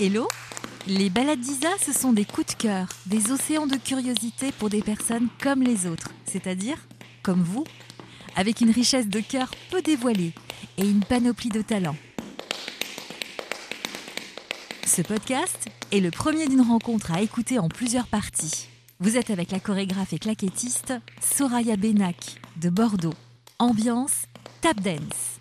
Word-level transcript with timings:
Hello? 0.00 0.26
Les 0.88 1.08
balades 1.08 1.38
d'Isa, 1.38 1.68
ce 1.78 1.92
sont 1.92 2.12
des 2.12 2.24
coups 2.24 2.56
de 2.56 2.62
cœur, 2.62 2.88
des 3.06 3.30
océans 3.30 3.68
de 3.68 3.76
curiosité 3.76 4.50
pour 4.50 4.68
des 4.68 4.82
personnes 4.82 5.28
comme 5.40 5.62
les 5.62 5.86
autres, 5.86 6.10
c'est-à-dire 6.26 6.78
comme 7.22 7.40
vous, 7.40 7.62
avec 8.34 8.60
une 8.60 8.72
richesse 8.72 9.06
de 9.06 9.20
cœur 9.20 9.52
peu 9.70 9.82
dévoilée 9.82 10.32
et 10.78 10.84
une 10.84 11.04
panoplie 11.04 11.48
de 11.48 11.62
talents. 11.62 11.96
Ce 14.84 15.00
podcast 15.00 15.68
est 15.92 16.00
le 16.00 16.10
premier 16.10 16.48
d'une 16.48 16.62
rencontre 16.62 17.12
à 17.12 17.22
écouter 17.22 17.60
en 17.60 17.68
plusieurs 17.68 18.08
parties. 18.08 18.66
Vous 18.98 19.16
êtes 19.16 19.30
avec 19.30 19.52
la 19.52 19.60
chorégraphe 19.60 20.12
et 20.12 20.18
claquettiste 20.18 20.92
Soraya 21.20 21.76
Benak 21.76 22.40
de 22.56 22.68
Bordeaux. 22.68 23.14
Ambiance 23.60 24.24
tap 24.60 24.80
dance. 24.80 25.33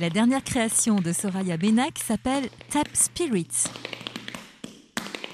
La 0.00 0.10
dernière 0.10 0.44
création 0.44 1.00
de 1.00 1.12
Soraya 1.12 1.56
Benak 1.56 1.98
s'appelle 1.98 2.44
Tap 2.70 2.86
Spirit. 2.92 3.48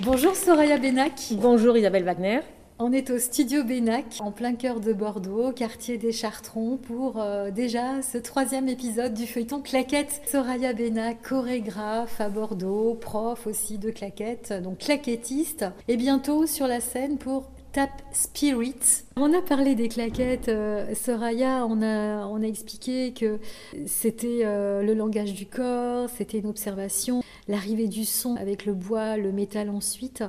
Bonjour 0.00 0.34
Soraya 0.34 0.78
Benak. 0.78 1.12
Bonjour 1.32 1.76
Isabelle 1.76 2.04
Wagner. 2.04 2.40
On 2.78 2.90
est 2.90 3.10
au 3.10 3.18
studio 3.18 3.62
Benac, 3.62 4.16
en 4.20 4.32
plein 4.32 4.54
cœur 4.54 4.80
de 4.80 4.94
Bordeaux, 4.94 5.52
quartier 5.52 5.98
des 5.98 6.12
Chartrons, 6.12 6.78
pour 6.78 7.20
euh, 7.20 7.50
déjà 7.50 8.00
ce 8.00 8.16
troisième 8.16 8.68
épisode 8.68 9.12
du 9.12 9.26
feuilleton 9.26 9.60
Claquette. 9.60 10.22
Soraya 10.26 10.72
Benac, 10.72 11.22
chorégraphe 11.22 12.20
à 12.20 12.30
Bordeaux, 12.30 12.94
prof 12.94 13.46
aussi 13.46 13.76
de 13.76 13.90
claquettes, 13.90 14.54
donc 14.62 14.78
claquettiste, 14.78 15.66
et 15.88 15.96
bientôt 15.96 16.46
sur 16.46 16.66
la 16.66 16.80
scène 16.80 17.18
pour 17.18 17.50
Tap 17.74 17.90
Spirit. 18.12 19.02
On 19.16 19.32
a 19.32 19.42
parlé 19.42 19.74
des 19.74 19.88
claquettes, 19.88 20.48
euh, 20.48 20.94
Soraya, 20.94 21.66
on 21.68 21.82
a, 21.82 22.24
on 22.28 22.40
a 22.40 22.46
expliqué 22.46 23.12
que 23.12 23.40
c'était 23.84 24.42
euh, 24.44 24.82
le 24.82 24.94
langage 24.94 25.34
du 25.34 25.46
corps, 25.46 26.08
c'était 26.08 26.38
une 26.38 26.46
observation, 26.46 27.20
l'arrivée 27.48 27.88
du 27.88 28.04
son 28.04 28.36
avec 28.36 28.64
le 28.64 28.74
bois, 28.74 29.16
le 29.16 29.32
métal 29.32 29.70
ensuite 29.70 30.22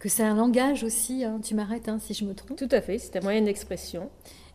que 0.00 0.08
c'est 0.08 0.24
un 0.24 0.34
langage 0.34 0.82
aussi, 0.82 1.22
hein. 1.22 1.38
tu 1.40 1.54
m'arrêtes 1.54 1.88
hein, 1.88 1.98
si 2.00 2.12
je 2.12 2.24
me 2.24 2.34
trompe. 2.34 2.58
Tout 2.58 2.68
à 2.72 2.80
fait, 2.80 2.98
c'est 2.98 3.16
un 3.16 3.20
moyen 3.20 3.42
d'expression. 3.42 4.10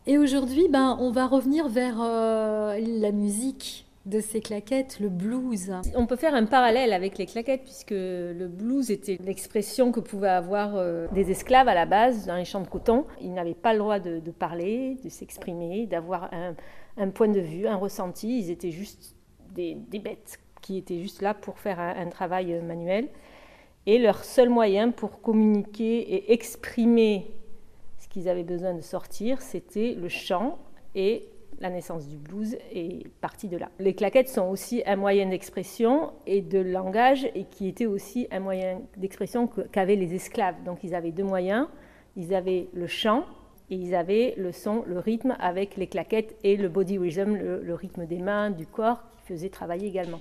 Et 0.06 0.18
aujourd'hui, 0.18 0.68
ben, 0.70 0.98
on 1.00 1.12
va 1.12 1.28
revenir 1.28 1.70
vers 1.70 2.02
euh, 2.02 2.78
la 2.80 3.12
musique 3.14 3.85
de 4.06 4.20
ces 4.20 4.40
claquettes, 4.40 5.00
le 5.00 5.10
blues. 5.10 5.72
On 5.96 6.06
peut 6.06 6.16
faire 6.16 6.36
un 6.36 6.46
parallèle 6.46 6.94
avec 6.94 7.18
les 7.18 7.26
claquettes, 7.26 7.64
puisque 7.64 7.92
le 7.92 8.48
blues 8.48 8.92
était 8.92 9.18
l'expression 9.24 9.92
que 9.92 10.00
pouvaient 10.00 10.28
avoir 10.28 10.76
euh, 10.76 11.08
des 11.14 11.32
esclaves 11.32 11.68
à 11.68 11.74
la 11.74 11.86
base 11.86 12.28
dans 12.28 12.36
les 12.36 12.46
champs 12.46 12.62
de 12.62 12.68
coton. 12.68 13.06
Ils 13.22 13.34
n'avaient 13.34 13.56
pas 13.56 13.74
le 13.74 13.80
droit 13.80 14.00
de, 14.00 14.20
parler, 14.32 14.98
de 15.04 15.10
s'exprimer, 15.10 15.88
d'avoir 15.88 16.30
un, 16.98 17.10
point 17.10 17.30
de 17.30 17.40
vue, 17.40 17.68
un 17.68 17.78
ressenti. 17.78 18.40
Ils 18.40 18.52
étaient 18.52 18.72
juste 18.72 19.16
des, 19.54 19.76
bêtes 19.92 20.40
qui 20.62 20.78
étaient 20.78 21.00
juste 21.00 21.22
là 21.22 21.34
pour 21.34 21.58
faire 21.58 21.80
un 21.80 22.08
travail 22.10 22.62
manuel. 22.62 23.10
Et 23.88 24.00
leur 24.00 24.24
seul 24.24 24.50
moyen 24.50 24.92
pour 24.92 25.22
communiquer 25.22 26.00
et 26.00 26.34
exprimer 26.34 27.32
ce 28.00 28.08
qu'ils 28.08 28.28
avaient 28.30 28.44
besoin 28.44 28.74
de 28.74 28.82
sortir, 28.82 29.42
c'était 29.42 29.94
le 29.94 30.10
chant 30.10 30.58
et 30.96 31.30
la 31.60 31.70
naissance 31.70 32.08
du 32.08 32.18
blues 32.18 32.58
est 32.72 33.08
partie 33.22 33.48
de 33.48 33.58
là. 33.58 33.70
Les 33.80 33.94
claquettes 33.94 34.30
sont 34.30 34.50
aussi 34.50 34.84
un 34.86 34.96
moyen 34.96 35.28
d'expression 35.28 36.14
et 36.26 36.42
de 36.42 36.60
langage 36.60 37.28
et 37.36 37.46
qui 37.46 37.68
était 37.68 37.86
aussi 37.86 38.28
un 38.32 38.40
moyen 38.40 38.82
d'expression 38.98 39.48
qu'avaient 39.72 39.96
les 39.96 40.14
esclaves. 40.14 40.56
Donc 40.64 40.84
ils 40.84 40.96
avaient 40.96 41.12
deux 41.12 41.24
moyens, 41.24 41.68
ils 42.16 42.34
avaient 42.34 42.68
le 42.74 42.88
chant 42.88 43.26
et 43.70 43.76
ils 43.76 43.96
avaient 43.96 44.34
le 44.38 44.52
son, 44.52 44.84
le 44.86 45.00
rythme 45.00 45.36
avec 45.40 45.78
les 45.78 45.88
claquettes 45.88 46.36
et 46.44 46.58
le 46.58 46.70
body 46.70 46.98
rhythm, 46.98 47.36
le, 47.36 47.62
le 47.62 47.74
rythme 47.74 48.06
des 48.06 48.20
mains, 48.20 48.52
du 48.52 48.68
corps 48.68 49.04
qui 49.10 49.34
faisait 49.34 49.50
travailler 49.50 49.88
également. 49.88 50.20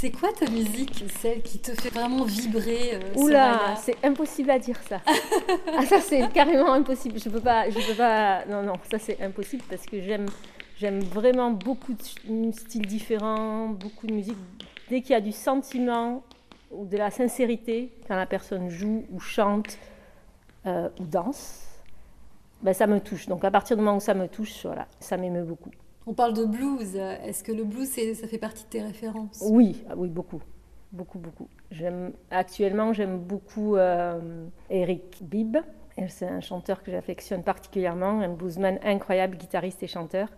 C'est 0.00 0.10
quoi 0.10 0.32
ta 0.32 0.48
musique, 0.48 1.04
celle 1.20 1.42
qui 1.42 1.58
te 1.58 1.72
fait 1.72 1.90
vraiment 1.90 2.24
vibrer 2.24 2.94
euh, 2.94 3.20
Oula, 3.20 3.76
c'est 3.76 4.02
impossible 4.02 4.50
à 4.50 4.58
dire 4.58 4.80
ça. 4.88 5.02
ah 5.76 5.84
ça 5.84 6.00
c'est 6.00 6.26
carrément 6.32 6.72
impossible. 6.72 7.18
Je 7.18 7.28
peux 7.28 7.40
pas, 7.40 7.68
je 7.68 7.74
peux 7.86 7.94
pas. 7.94 8.46
Non 8.46 8.62
non, 8.62 8.72
ça 8.90 8.98
c'est 8.98 9.20
impossible 9.20 9.62
parce 9.68 9.84
que 9.84 10.00
j'aime, 10.00 10.24
j'aime 10.78 11.00
vraiment 11.00 11.50
beaucoup 11.50 11.92
de 11.92 12.50
styles 12.52 12.86
différents, 12.86 13.68
beaucoup 13.68 14.06
de 14.06 14.14
musique. 14.14 14.38
Dès 14.88 15.02
qu'il 15.02 15.10
y 15.10 15.16
a 15.16 15.20
du 15.20 15.32
sentiment 15.32 16.22
ou 16.70 16.86
de 16.86 16.96
la 16.96 17.10
sincérité, 17.10 17.92
quand 18.08 18.16
la 18.16 18.24
personne 18.24 18.70
joue 18.70 19.04
ou 19.12 19.20
chante 19.20 19.76
euh, 20.64 20.88
ou 20.98 21.04
danse, 21.04 21.66
ben, 22.62 22.72
ça 22.72 22.86
me 22.86 23.00
touche. 23.00 23.26
Donc 23.26 23.44
à 23.44 23.50
partir 23.50 23.76
du 23.76 23.82
moment 23.82 23.98
où 23.98 24.00
ça 24.00 24.14
me 24.14 24.28
touche, 24.28 24.64
voilà, 24.64 24.86
ça 24.98 25.18
m'émeut 25.18 25.44
beaucoup. 25.44 25.72
On 26.06 26.14
parle 26.14 26.34
de 26.34 26.44
blues. 26.44 26.96
Est-ce 26.96 27.44
que 27.44 27.52
le 27.52 27.64
blues, 27.64 27.88
ça 27.88 28.26
fait 28.26 28.38
partie 28.38 28.64
de 28.64 28.68
tes 28.68 28.82
références? 28.82 29.42
Oui, 29.48 29.84
ah 29.88 29.94
oui, 29.96 30.08
beaucoup. 30.08 30.42
Beaucoup, 30.92 31.18
beaucoup. 31.18 31.48
Actuellement, 32.30 32.92
j'aime 32.92 33.18
beaucoup 33.18 33.76
euh, 33.76 34.46
Eric 34.70 35.18
Bibb. 35.22 35.58
C'est 36.08 36.26
un 36.26 36.40
chanteur 36.40 36.82
que 36.82 36.90
j'affectionne 36.90 37.42
particulièrement, 37.42 38.20
un 38.20 38.30
bluesman 38.30 38.78
incroyable, 38.82 39.36
guitariste 39.36 39.82
et 39.82 39.86
chanteur, 39.86 40.28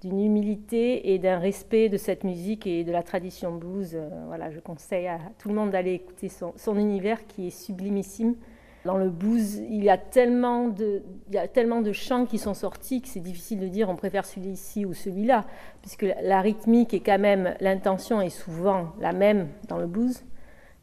d'une 0.00 0.20
humilité 0.20 1.14
et 1.14 1.18
d'un 1.18 1.38
respect 1.38 1.88
de 1.88 1.96
cette 1.96 2.24
musique 2.24 2.66
et 2.66 2.82
de 2.82 2.90
la 2.90 3.02
tradition 3.02 3.54
blues. 3.54 3.92
Euh, 3.94 4.08
voilà, 4.26 4.50
je 4.50 4.58
conseille 4.58 5.06
à 5.06 5.20
tout 5.38 5.48
le 5.48 5.54
monde 5.54 5.70
d'aller 5.70 5.92
écouter 5.92 6.28
son 6.28 6.76
univers 6.76 7.26
qui 7.26 7.46
est 7.46 7.50
sublimissime. 7.50 8.34
Dans 8.84 8.98
le 8.98 9.08
blues, 9.08 9.62
il 9.70 9.82
y 9.82 9.88
a 9.88 9.96
tellement 9.96 10.68
de, 10.68 11.02
il 11.28 11.34
y 11.34 11.38
a 11.38 11.48
tellement 11.48 11.80
de 11.80 11.92
chants 11.92 12.26
qui 12.26 12.36
sont 12.38 12.52
sortis 12.52 13.00
que 13.00 13.08
c'est 13.08 13.20
difficile 13.20 13.60
de 13.60 13.68
dire 13.68 13.88
on 13.88 13.96
préfère 13.96 14.26
celui-ci 14.26 14.84
ou 14.84 14.92
celui-là, 14.92 15.46
puisque 15.80 16.04
la 16.22 16.40
rythmique 16.42 16.92
est 16.92 17.00
quand 17.00 17.18
même, 17.18 17.54
l'intention 17.60 18.20
est 18.20 18.28
souvent 18.28 18.92
la 19.00 19.12
même 19.12 19.48
dans 19.68 19.78
le 19.78 19.86
blues, 19.86 20.22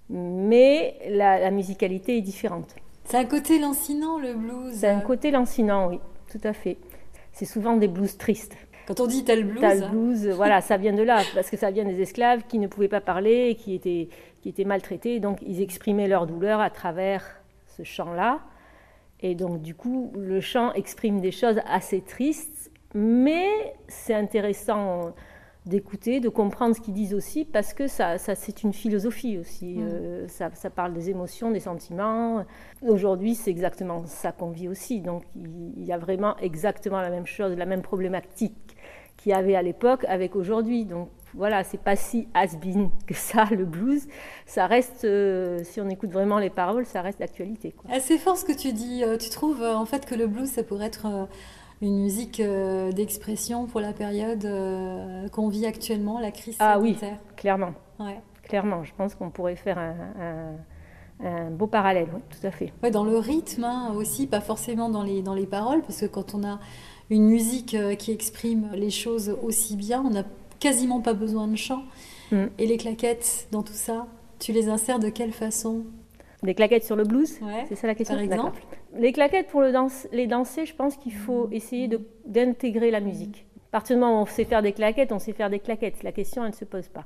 mais 0.09 0.97
la, 1.09 1.51
musicalité 1.51 2.17
est 2.17 2.21
différente. 2.21 2.75
C'est 3.05 3.17
un 3.17 3.25
côté 3.25 3.59
lancinant 3.59 4.17
le 4.17 4.33
blues. 4.33 4.73
C'est 4.73 4.87
un 4.87 5.01
côté 5.01 5.29
lancinant, 5.29 5.89
oui, 5.89 5.99
tout 6.31 6.41
à 6.43 6.53
fait. 6.53 6.77
C'est 7.31 7.45
souvent 7.45 7.77
des 7.77 7.87
blues 7.87 8.17
tristes. 8.17 8.55
Quand 8.87 8.99
on 8.99 9.05
dit 9.05 9.23
tel 9.23 9.43
blues. 9.43 9.61
Tel 9.61 9.89
blues, 9.91 10.27
voilà, 10.35 10.61
ça 10.61 10.77
vient 10.77 10.93
de 10.93 11.03
là, 11.03 11.21
parce 11.35 11.51
que 11.51 11.57
ça 11.57 11.69
vient 11.69 11.85
des 11.85 12.01
esclaves 12.01 12.41
qui 12.47 12.57
ne 12.57 12.65
pouvaient 12.65 12.87
pas 12.87 12.99
parler, 12.99 13.55
qui 13.55 13.75
étaient, 13.75 14.09
qui 14.41 14.49
étaient 14.49 14.65
maltraités, 14.65 15.19
donc 15.19 15.37
ils 15.45 15.61
exprimaient 15.61 16.07
leur 16.07 16.25
douleur 16.25 16.59
à 16.61 16.71
travers 16.71 17.40
ce 17.83 17.89
chant-là. 17.89 18.39
Et 19.19 19.35
donc, 19.35 19.61
du 19.61 19.75
coup, 19.75 20.11
le 20.15 20.39
chant 20.41 20.73
exprime 20.73 21.21
des 21.21 21.31
choses 21.31 21.59
assez 21.65 22.01
tristes, 22.01 22.71
mais 22.93 23.47
c'est 23.87 24.15
intéressant 24.15 25.13
d'écouter, 25.67 26.19
de 26.19 26.29
comprendre 26.29 26.75
ce 26.75 26.81
qu'ils 26.81 26.95
disent 26.95 27.13
aussi, 27.13 27.45
parce 27.45 27.75
que 27.75 27.85
ça, 27.85 28.17
ça 28.17 28.33
c'est 28.33 28.63
une 28.63 28.73
philosophie 28.73 29.37
aussi. 29.37 29.75
Mm. 29.75 29.81
Euh, 29.81 30.27
ça, 30.27 30.49
ça, 30.53 30.71
parle 30.71 30.93
des 30.93 31.11
émotions, 31.11 31.51
des 31.51 31.59
sentiments. 31.59 32.43
Aujourd'hui, 32.81 33.35
c'est 33.35 33.51
exactement 33.51 34.05
ça 34.07 34.31
qu'on 34.31 34.49
vit 34.49 34.67
aussi. 34.67 35.01
Donc, 35.01 35.23
il 35.35 35.83
y 35.83 35.93
a 35.93 35.99
vraiment 35.99 36.35
exactement 36.37 36.99
la 36.99 37.11
même 37.11 37.27
chose, 37.27 37.55
la 37.55 37.67
même 37.67 37.83
problématique 37.83 38.75
qu'il 39.17 39.31
y 39.31 39.33
avait 39.33 39.55
à 39.55 39.61
l'époque 39.61 40.03
avec 40.07 40.35
aujourd'hui. 40.35 40.85
Donc, 40.85 41.09
voilà, 41.33 41.63
c'est 41.63 41.79
pas 41.79 41.95
si 41.95 42.27
has-been 42.33 42.89
que 43.07 43.13
ça, 43.13 43.45
le 43.51 43.65
blues. 43.65 44.07
Ça 44.45 44.67
reste, 44.67 45.05
euh, 45.05 45.59
si 45.63 45.79
on 45.81 45.89
écoute 45.89 46.11
vraiment 46.11 46.39
les 46.39 46.49
paroles, 46.49 46.85
ça 46.85 47.01
reste 47.01 47.19
d'actualité. 47.19 47.73
C'est 47.99 48.17
fort 48.17 48.37
ce 48.37 48.45
que 48.45 48.51
tu 48.51 48.73
dis. 48.73 49.03
Euh, 49.03 49.17
tu 49.17 49.29
trouves 49.29 49.61
euh, 49.61 49.75
en 49.75 49.85
fait 49.85 50.05
que 50.05 50.15
le 50.15 50.27
blues, 50.27 50.49
ça 50.49 50.63
pourrait 50.63 50.87
être 50.87 51.27
une 51.81 52.01
musique 52.01 52.41
d'expression 52.93 53.65
pour 53.65 53.79
la 53.81 53.91
période 53.91 54.47
qu'on 55.31 55.47
vit 55.47 55.65
actuellement, 55.65 56.19
la 56.19 56.29
crise 56.29 56.55
ah, 56.59 56.75
sanitaire? 56.75 57.17
oui, 57.21 57.35
clairement. 57.35 57.73
Clairement, 58.43 58.83
je 58.83 58.91
pense 58.95 59.15
qu'on 59.15 59.31
pourrait 59.31 59.55
faire 59.55 59.79
un, 59.79 61.49
beau 61.51 61.65
parallèle, 61.65 62.09
tout 62.29 62.45
à 62.45 62.51
fait. 62.51 62.71
Ouais, 62.83 62.91
dans 62.91 63.03
le 63.03 63.17
rythme 63.17 63.63
hein, 63.63 63.93
aussi, 63.95 64.27
pas 64.27 64.41
forcément 64.41 64.89
dans 64.89 65.01
les, 65.01 65.23
dans 65.23 65.33
les 65.33 65.47
paroles, 65.47 65.81
parce 65.81 66.01
que 66.01 66.05
quand 66.05 66.35
on 66.35 66.43
a 66.43 66.59
une 67.09 67.25
musique 67.25 67.75
qui 67.97 68.11
exprime 68.11 68.69
les 68.73 68.91
choses 68.91 69.35
aussi 69.41 69.75
bien, 69.75 70.03
on 70.05 70.15
a 70.15 70.23
quasiment 70.61 71.01
pas 71.01 71.13
besoin 71.13 71.47
de 71.47 71.57
chant. 71.57 71.83
Mm. 72.31 72.45
Et 72.57 72.65
les 72.65 72.77
claquettes 72.77 73.47
dans 73.51 73.63
tout 73.63 73.73
ça, 73.73 74.07
tu 74.39 74.53
les 74.53 74.69
insères 74.69 74.99
de 74.99 75.09
quelle 75.09 75.33
façon? 75.33 75.83
Des 76.43 76.55
claquettes 76.55 76.85
sur 76.85 76.95
le 76.95 77.03
blues? 77.03 77.39
C'est 77.67 77.75
ça 77.75 77.87
la 77.87 77.95
question 77.95 78.15
Par 78.15 78.23
exemple 78.23 78.61
Les 78.95 79.11
claquettes, 79.11 79.47
pour 79.47 79.61
le 79.61 79.71
les 80.11 80.27
danser, 80.27 80.65
je 80.65 80.73
pense 80.73 80.95
qu'il 80.97 81.13
faut 81.13 81.49
essayer 81.51 81.89
d'intégrer 82.25 82.89
la 82.89 82.99
musique. 82.99 83.45
À 83.69 83.71
partir 83.71 83.95
du 83.95 83.99
moment 83.99 84.19
où 84.19 84.23
on 84.23 84.25
sait 84.25 84.45
faire 84.45 84.61
des 84.61 84.71
claquettes, 84.71 85.11
on 85.11 85.19
sait 85.19 85.33
faire 85.33 85.49
des 85.49 85.59
claquettes. 85.59 86.01
La 86.03 86.11
question, 86.11 86.43
elle 86.43 86.51
ne 86.51 86.55
se 86.55 86.65
pose 86.65 86.87
pas. 86.87 87.05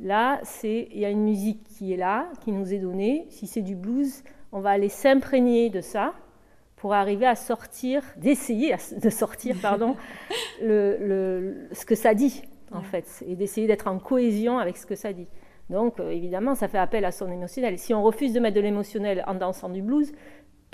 Là, 0.00 0.40
c'est 0.44 0.88
il 0.92 1.00
y 1.00 1.04
a 1.04 1.10
une 1.10 1.24
musique 1.24 1.64
qui 1.64 1.92
est 1.92 1.96
là, 1.96 2.28
qui 2.44 2.52
nous 2.52 2.72
est 2.72 2.78
donnée. 2.78 3.26
Si 3.30 3.46
c'est 3.46 3.60
du 3.60 3.74
blues, 3.74 4.22
on 4.52 4.60
va 4.60 4.70
aller 4.70 4.88
s'imprégner 4.88 5.68
de 5.68 5.80
ça 5.80 6.14
pour 6.76 6.94
arriver 6.94 7.26
à 7.26 7.34
sortir, 7.34 8.02
d'essayer 8.16 8.74
de 8.96 9.10
sortir, 9.10 9.56
pardon, 9.60 9.96
le, 10.62 11.68
ce 11.72 11.84
que 11.84 11.94
ça 11.94 12.14
dit 12.14 12.42
en 12.72 12.82
fait, 12.82 13.24
et 13.26 13.36
d'essayer 13.36 13.66
d'être 13.66 13.86
en 13.88 13.98
cohésion 13.98 14.58
avec 14.58 14.76
ce 14.76 14.86
que 14.86 14.94
ça 14.94 15.12
dit. 15.12 15.28
Donc, 15.70 16.00
euh, 16.00 16.10
évidemment, 16.10 16.54
ça 16.54 16.68
fait 16.68 16.78
appel 16.78 17.04
à 17.04 17.12
son 17.12 17.30
émotionnel. 17.30 17.78
Si 17.78 17.94
on 17.94 18.02
refuse 18.02 18.32
de 18.32 18.40
mettre 18.40 18.56
de 18.56 18.60
l'émotionnel 18.60 19.24
en 19.26 19.34
dansant 19.34 19.68
du 19.68 19.82
blues, 19.82 20.12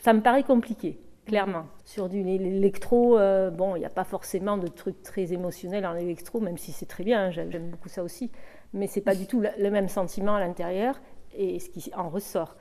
ça 0.02 0.12
me 0.12 0.20
paraît 0.20 0.42
compliqué. 0.42 0.98
clairement. 1.26 1.66
Sur 1.84 2.08
du 2.08 2.22
l'électro, 2.22 3.18
euh, 3.18 3.50
bon, 3.50 3.76
il 3.76 3.80
n'y 3.80 3.84
a 3.84 3.90
pas 3.90 4.04
forcément 4.04 4.56
de 4.56 4.68
trucs 4.68 5.02
très 5.02 5.32
émotionnels 5.32 5.84
en 5.84 5.96
électro, 5.96 6.40
même 6.40 6.56
si 6.56 6.72
c'est 6.72 6.86
très 6.86 7.02
bien, 7.02 7.26
hein, 7.26 7.30
j'aime 7.30 7.70
beaucoup 7.70 7.88
ça 7.88 8.04
aussi, 8.04 8.30
mais 8.72 8.86
c'est 8.86 9.00
pas 9.00 9.14
du 9.16 9.26
tout 9.26 9.42
le 9.58 9.70
même 9.70 9.88
sentiment 9.88 10.36
à 10.36 10.40
l'intérieur 10.40 11.00
et 11.36 11.58
ce 11.58 11.68
qui 11.68 11.90
en 11.96 12.08
ressort. 12.08 12.56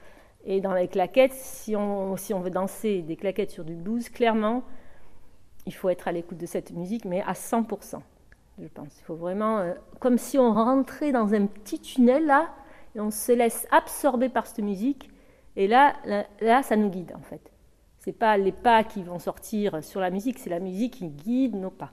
Et 0.45 0.61
dans 0.61 0.73
les 0.73 0.87
claquettes, 0.87 1.33
si 1.33 1.75
on, 1.75 2.17
si 2.17 2.33
on 2.33 2.39
veut 2.39 2.49
danser 2.49 3.01
des 3.01 3.15
claquettes 3.15 3.51
sur 3.51 3.63
du 3.63 3.75
blues, 3.75 4.09
clairement, 4.09 4.63
il 5.65 5.73
faut 5.73 5.89
être 5.89 6.07
à 6.07 6.11
l'écoute 6.11 6.37
de 6.37 6.45
cette 6.45 6.71
musique, 6.71 7.05
mais 7.05 7.21
à 7.21 7.33
100%, 7.33 7.99
je 8.59 8.67
pense. 8.67 8.97
Il 8.99 9.03
faut 9.03 9.15
vraiment, 9.15 9.59
euh, 9.59 9.73
comme 9.99 10.17
si 10.17 10.37
on 10.37 10.53
rentrait 10.53 11.11
dans 11.11 11.33
un 11.33 11.45
petit 11.45 11.79
tunnel 11.79 12.25
là, 12.25 12.49
et 12.95 12.99
on 12.99 13.11
se 13.11 13.31
laisse 13.31 13.67
absorber 13.71 14.29
par 14.29 14.47
cette 14.47 14.63
musique, 14.63 15.09
et 15.57 15.67
là, 15.67 15.95
là, 16.41 16.63
ça 16.63 16.75
nous 16.75 16.89
guide 16.89 17.13
en 17.15 17.21
fait. 17.21 17.51
C'est 17.99 18.17
pas 18.17 18.37
les 18.37 18.51
pas 18.51 18.83
qui 18.83 19.03
vont 19.03 19.19
sortir 19.19 19.83
sur 19.83 19.99
la 19.99 20.09
musique, 20.09 20.39
c'est 20.39 20.49
la 20.49 20.59
musique 20.59 20.95
qui 20.95 21.07
guide 21.07 21.55
nos 21.55 21.69
pas. 21.69 21.91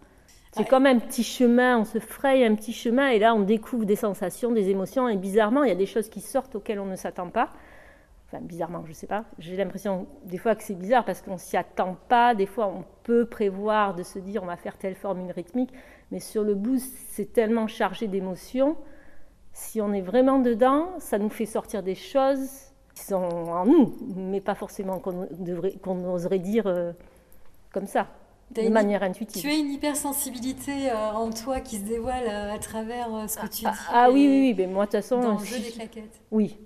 C'est 0.55 0.69
comme 0.69 0.85
un 0.85 0.99
petit 0.99 1.23
chemin, 1.23 1.79
on 1.79 1.85
se 1.87 1.99
fraye 1.99 2.45
un 2.45 2.55
petit 2.55 2.75
chemin 2.75 3.09
et 3.09 3.19
là 3.19 3.35
on 3.35 3.41
découvre 3.41 3.87
des 3.87 3.97
sensations, 3.97 4.53
des 4.53 4.69
émotions 4.69 5.09
et 5.09 5.17
bizarrement 5.17 5.65
il 5.65 5.71
y 5.71 5.73
a 5.73 5.77
des 5.77 5.87
choses 5.87 6.11
qui 6.11 6.21
sortent 6.21 6.55
auxquelles 6.57 6.79
on 6.79 6.85
ne 6.85 6.97
s'attend 6.97 7.31
pas. 7.31 7.49
Enfin 8.33 8.43
bizarrement, 8.43 8.83
je 8.85 8.91
ne 8.91 8.95
sais 8.95 9.07
pas. 9.07 9.27
J'ai 9.39 9.57
l'impression 9.57 10.07
des 10.25 10.39
fois 10.39 10.55
que 10.55 10.63
c'est 10.63 10.75
bizarre 10.75 11.05
parce 11.05 11.21
qu'on 11.21 11.37
s'y 11.37 11.59
attend 11.59 11.99
pas. 12.09 12.35
Des 12.35 12.47
fois 12.47 12.67
on 12.67 12.85
peut 13.03 13.27
prévoir 13.27 13.95
de 13.95 14.03
se 14.03 14.19
dire 14.19 14.43
on 14.43 14.47
va 14.47 14.57
faire 14.57 14.79
telle 14.79 14.95
formule 14.95 15.31
rythmique, 15.33 15.71
mais 16.11 16.19
sur 16.19 16.43
le 16.43 16.55
blues 16.55 16.83
c'est 17.11 17.35
tellement 17.35 17.67
chargé 17.67 18.09
d'émotions. 18.09 18.77
Si 19.53 19.83
on 19.83 19.93
est 19.93 20.01
vraiment 20.01 20.39
dedans, 20.39 20.89
ça 20.99 21.19
nous 21.19 21.29
fait 21.29 21.45
sortir 21.45 21.83
des 21.83 21.95
choses 21.95 22.49
qui 22.95 23.05
sont 23.05 23.17
en 23.17 23.67
nous, 23.67 23.97
mais 24.17 24.41
pas 24.41 24.55
forcément 24.55 24.99
qu'on 24.99 26.15
oserait 26.15 26.39
dire 26.39 26.67
euh, 26.67 26.93
comme 27.71 27.87
ça, 27.87 28.07
de 28.55 28.69
manière 28.71 29.03
intuitive. 29.03 29.43
Tu 29.43 29.49
as 29.51 29.55
une 29.57 29.73
hypersensibilité 29.73 30.91
euh, 30.91 31.13
en 31.13 31.29
toi 31.31 31.61
qui 31.61 31.77
se 31.77 31.85
dévoile 31.85 32.25
euh, 32.27 32.55
à 32.55 32.59
travers 32.59 33.29
ce 33.29 33.37
que 33.37 33.47
tu 33.47 33.67
ah, 33.67 33.73
dis. 33.73 33.79
Ah, 33.93 34.11
oui, 34.11 34.27
oui, 34.27 34.41
oui, 34.41 34.55
mais 34.57 34.67
moi 34.67 34.87
de 34.87 34.93
toute 34.93 35.01
façon. 35.01 35.21
Dans 35.21 35.39
le 35.39 35.45
jeu 35.45 35.59
des 35.59 35.71
claquettes. 35.71 36.21
Oui, 36.31 36.57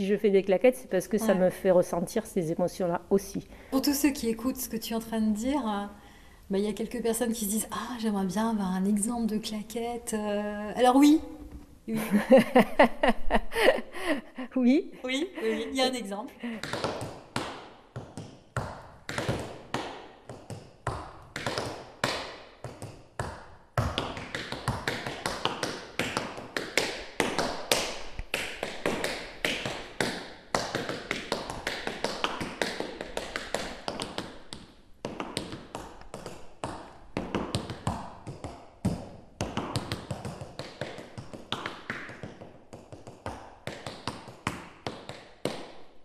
si 0.00 0.06
je 0.06 0.16
fais 0.16 0.30
des 0.30 0.42
claquettes, 0.42 0.76
c'est 0.76 0.88
parce 0.88 1.08
que 1.08 1.18
ça 1.18 1.34
me 1.34 1.50
fait 1.50 1.70
ressentir 1.70 2.24
ces 2.24 2.52
émotions-là 2.52 3.02
aussi. 3.10 3.46
Pour 3.70 3.82
tous 3.82 3.92
ceux 3.92 4.08
qui 4.08 4.30
écoutent 4.30 4.56
ce 4.56 4.70
que 4.70 4.78
tu 4.78 4.94
es 4.94 4.96
en 4.96 5.00
train 5.00 5.20
de 5.20 5.34
dire, 5.34 5.60
bah, 6.48 6.56
il 6.56 6.64
y 6.64 6.68
a 6.68 6.72
quelques 6.72 7.02
personnes 7.02 7.34
qui 7.34 7.44
se 7.44 7.50
disent 7.50 7.68
Ah, 7.70 7.98
j'aimerais 8.00 8.24
bien 8.24 8.48
avoir 8.48 8.72
un 8.72 8.86
exemple 8.86 9.26
de 9.26 9.36
claquette. 9.36 10.14
alors 10.74 10.96
oui, 10.96 11.20
Oui. 11.86 11.98
oui. 14.56 14.90
Oui, 15.04 15.28
il 15.70 15.76
y 15.76 15.82
a 15.82 15.86
un 15.88 15.92
exemple. 15.92 16.32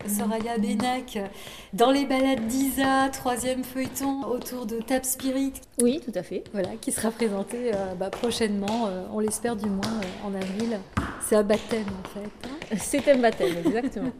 Soraya 0.07 0.57
Benac 0.57 1.17
dans 1.73 1.91
les 1.91 2.05
balades 2.05 2.45
d'Isa, 2.47 3.09
troisième 3.11 3.63
feuilleton 3.63 4.23
autour 4.25 4.65
de 4.65 4.79
Tap 4.79 5.03
Spirit. 5.05 5.53
Oui, 5.81 6.01
tout 6.03 6.11
à 6.15 6.23
fait. 6.23 6.43
Voilà, 6.53 6.69
qui 6.79 6.91
sera 6.91 7.11
présenté 7.11 7.71
euh, 7.73 7.95
bah, 7.95 8.09
prochainement, 8.09 8.87
euh, 8.87 9.05
on 9.11 9.19
l'espère 9.19 9.55
du 9.55 9.69
moins 9.69 9.81
euh, 9.83 10.27
en 10.27 10.33
avril. 10.33 10.79
C'est 11.21 11.35
un 11.35 11.43
baptême 11.43 11.87
en 12.03 12.07
fait. 12.09 12.29
Hein. 12.47 12.75
C'est 12.77 13.07
un 13.11 13.17
baptême, 13.17 13.57
exactement. 13.65 14.11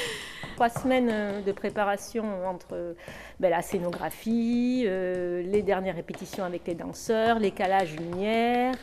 Trois 0.56 0.70
semaines 0.70 1.44
de 1.44 1.52
préparation 1.52 2.24
entre 2.46 2.96
ben, 3.38 3.50
la 3.50 3.62
scénographie, 3.62 4.84
les 4.84 5.62
dernières 5.62 5.94
répétitions 5.94 6.42
avec 6.42 6.66
les 6.66 6.74
danseurs, 6.74 7.38
les 7.38 7.52
calages 7.52 7.94
lumière, 7.96 8.74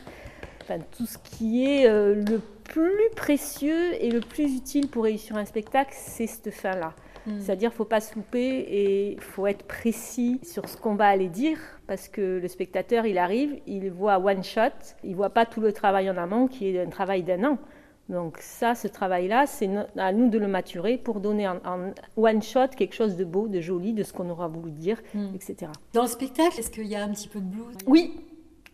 enfin, 0.62 0.78
tout 0.96 1.04
ce 1.04 1.18
qui 1.18 1.66
est 1.66 1.86
le 1.86 2.40
plus 2.68 3.10
précieux 3.14 3.94
et 4.02 4.10
le 4.10 4.20
plus 4.20 4.56
utile 4.56 4.88
pour 4.88 5.04
réussir 5.04 5.36
un 5.36 5.44
spectacle, 5.44 5.92
c'est 5.94 6.26
cette 6.26 6.50
fin-là. 6.50 6.94
Hmm. 7.26 7.40
C'est-à-dire, 7.40 7.72
faut 7.72 7.84
pas 7.84 8.00
se 8.00 8.14
louper 8.14 8.60
et 8.68 9.12
il 9.12 9.20
faut 9.20 9.46
être 9.46 9.66
précis 9.66 10.40
sur 10.44 10.68
ce 10.68 10.76
qu'on 10.76 10.94
va 10.94 11.06
aller 11.06 11.28
dire 11.28 11.58
parce 11.86 12.08
que 12.08 12.38
le 12.40 12.48
spectateur, 12.48 13.04
il 13.06 13.18
arrive, 13.18 13.60
il 13.66 13.90
voit 13.90 14.18
one 14.18 14.44
shot, 14.44 14.60
il 15.02 15.16
voit 15.16 15.30
pas 15.30 15.44
tout 15.44 15.60
le 15.60 15.72
travail 15.72 16.08
en 16.08 16.16
amont 16.16 16.46
qui 16.46 16.68
est 16.68 16.80
un 16.80 16.88
travail 16.88 17.22
d'un 17.22 17.42
an. 17.44 17.58
Donc 18.08 18.38
ça, 18.38 18.76
ce 18.76 18.86
travail-là, 18.86 19.46
c'est 19.46 19.68
à 19.96 20.12
nous 20.12 20.30
de 20.30 20.38
le 20.38 20.46
maturer 20.46 20.96
pour 20.96 21.18
donner 21.18 21.48
en, 21.48 21.58
one 22.16 22.40
shot 22.40 22.68
quelque 22.76 22.94
chose 22.94 23.16
de 23.16 23.24
beau, 23.24 23.48
de 23.48 23.60
joli, 23.60 23.92
de 23.92 24.04
ce 24.04 24.12
qu'on 24.12 24.30
aura 24.30 24.46
voulu 24.46 24.70
dire, 24.70 25.02
hmm. 25.14 25.34
etc. 25.34 25.72
Dans 25.92 26.02
le 26.02 26.08
spectacle, 26.08 26.60
est-ce 26.60 26.70
qu'il 26.70 26.86
y 26.86 26.94
a 26.94 27.02
un 27.02 27.08
petit 27.08 27.28
peu 27.28 27.40
de 27.40 27.46
blues? 27.46 27.74
Oui, 27.86 28.20